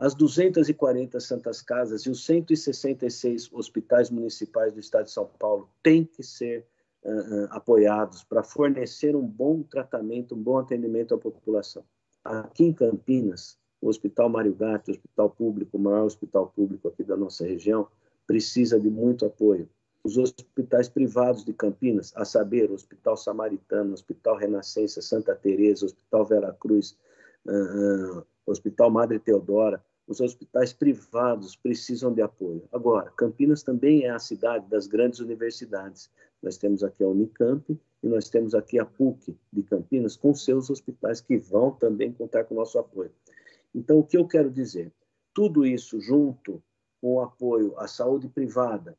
[0.00, 6.04] As 240 Santas Casas e os 166 hospitais municipais do Estado de São Paulo têm
[6.06, 6.66] que ser
[7.04, 11.84] uh, uh, apoiados para fornecer um bom tratamento, um bom atendimento à população.
[12.24, 17.04] Aqui em Campinas, o Hospital Mário Gatti, o hospital público, o maior hospital público aqui
[17.04, 17.86] da nossa região,
[18.26, 19.68] precisa de muito apoio
[20.02, 25.84] os hospitais privados de Campinas, a saber, o Hospital Samaritano, o Hospital Renascença, Santa Teresa,
[25.84, 26.96] o Hospital Vera Cruz,
[27.46, 32.68] uh, Hospital Madre Teodora, os hospitais privados precisam de apoio.
[32.72, 36.10] Agora, Campinas também é a cidade das grandes universidades.
[36.42, 40.68] Nós temos aqui a Unicamp e nós temos aqui a PUC de Campinas, com seus
[40.68, 43.12] hospitais que vão também contar com o nosso apoio.
[43.72, 44.92] Então, o que eu quero dizer?
[45.32, 46.60] Tudo isso junto
[47.00, 48.98] com o apoio à saúde privada,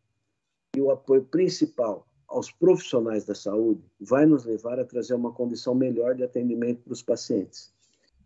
[0.74, 5.76] e o apoio principal aos profissionais da saúde vai nos levar a trazer uma condição
[5.76, 7.74] melhor de atendimento para os pacientes.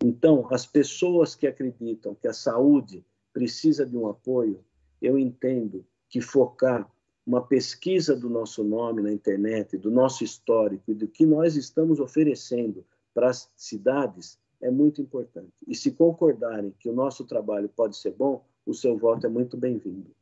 [0.03, 4.63] Então, as pessoas que acreditam que a saúde precisa de um apoio,
[5.01, 6.89] eu entendo que focar
[7.25, 11.99] uma pesquisa do nosso nome na internet, do nosso histórico e do que nós estamos
[11.99, 15.51] oferecendo para as cidades é muito importante.
[15.67, 19.57] E se concordarem que o nosso trabalho pode ser bom, o seu voto é muito
[19.57, 20.15] bem-vindo.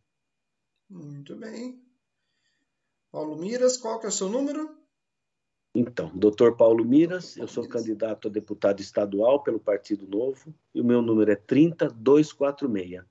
[0.90, 1.82] Muito bem.
[3.12, 4.83] Paulo Miras, qual que é o seu número?
[5.76, 10.86] Então, doutor Paulo Miras, eu sou candidato a deputado estadual pelo Partido Novo e o
[10.86, 13.02] meu número é 30246.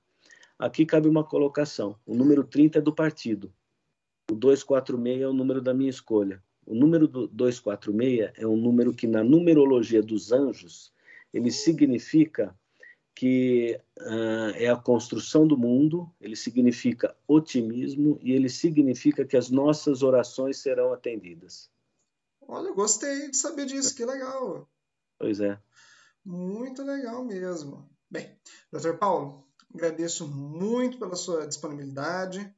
[0.57, 1.99] Aqui cabe uma colocação.
[2.05, 3.53] O número 30 é do partido.
[4.31, 6.41] O 246 é o número da minha escolha.
[6.65, 10.93] O número do 246 é um número que na numerologia dos anjos,
[11.33, 12.57] ele significa
[13.13, 19.49] que uh, é a construção do mundo, ele significa otimismo e ele significa que as
[19.49, 21.72] nossas orações serão atendidas.
[22.47, 24.69] Olha, gostei de saber disso, que legal.
[25.17, 25.59] Pois é.
[26.25, 27.89] Muito legal mesmo.
[28.09, 28.39] Bem,
[28.71, 32.53] doutor Paulo, agradeço muito pela sua disponibilidade.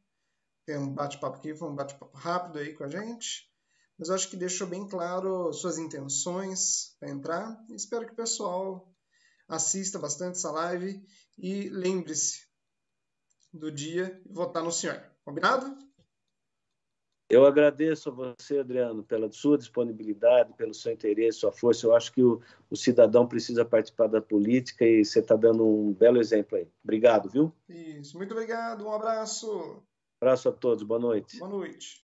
[0.65, 3.49] Tem um bate-papo aqui, foi um bate-papo rápido aí com a gente.
[3.97, 7.65] Mas eu acho que deixou bem claro suas intenções para entrar.
[7.69, 8.93] Espero que o pessoal
[9.47, 11.01] assista bastante essa live
[11.37, 12.45] e lembre-se
[13.53, 15.01] do dia e votar no senhor.
[15.23, 15.77] Combinado?
[17.27, 21.87] Eu agradeço a você, Adriano, pela sua disponibilidade, pelo seu interesse, sua força.
[21.87, 25.91] Eu acho que o, o cidadão precisa participar da política e você está dando um
[25.91, 26.67] belo exemplo aí.
[26.83, 27.51] Obrigado, viu?
[27.67, 28.15] Isso.
[28.17, 28.85] Muito obrigado.
[28.85, 29.81] Um abraço.
[30.21, 30.83] Abraço a todos.
[30.83, 31.39] Boa noite.
[31.39, 32.03] Boa noite.